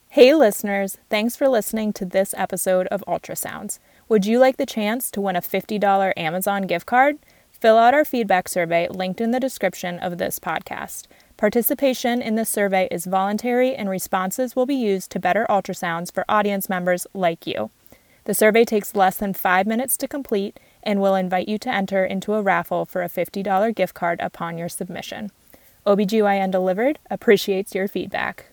Hey, 0.08 0.34
listeners, 0.34 0.98
thanks 1.08 1.36
for 1.36 1.48
listening 1.48 1.94
to 1.94 2.04
this 2.04 2.34
episode 2.36 2.86
of 2.88 3.02
Ultrasounds. 3.08 3.78
Would 4.10 4.26
you 4.26 4.38
like 4.38 4.58
the 4.58 4.66
chance 4.66 5.10
to 5.12 5.22
win 5.22 5.36
a 5.36 5.40
$50 5.40 6.12
Amazon 6.18 6.64
gift 6.64 6.84
card? 6.84 7.18
Fill 7.50 7.78
out 7.78 7.94
our 7.94 8.04
feedback 8.04 8.48
survey 8.48 8.88
linked 8.90 9.22
in 9.22 9.30
the 9.30 9.40
description 9.40 9.98
of 10.00 10.18
this 10.18 10.38
podcast. 10.38 11.06
Participation 11.38 12.20
in 12.20 12.34
this 12.34 12.50
survey 12.50 12.88
is 12.90 13.06
voluntary 13.06 13.74
and 13.74 13.88
responses 13.88 14.54
will 14.54 14.66
be 14.66 14.74
used 14.74 15.10
to 15.12 15.18
better 15.18 15.46
ultrasounds 15.48 16.12
for 16.12 16.24
audience 16.28 16.68
members 16.68 17.06
like 17.14 17.46
you. 17.46 17.70
The 18.24 18.34
survey 18.34 18.64
takes 18.64 18.94
less 18.94 19.16
than 19.16 19.32
five 19.32 19.66
minutes 19.66 19.96
to 19.96 20.08
complete 20.08 20.60
and 20.82 21.00
will 21.00 21.14
invite 21.14 21.48
you 21.48 21.58
to 21.58 21.72
enter 21.72 22.04
into 22.04 22.34
a 22.34 22.42
raffle 22.42 22.84
for 22.84 23.02
a 23.02 23.08
$50 23.08 23.74
gift 23.74 23.94
card 23.94 24.20
upon 24.20 24.58
your 24.58 24.68
submission. 24.68 25.30
OBGYN 25.86 26.52
Delivered 26.52 27.00
appreciates 27.10 27.74
your 27.74 27.88
feedback. 27.88 28.46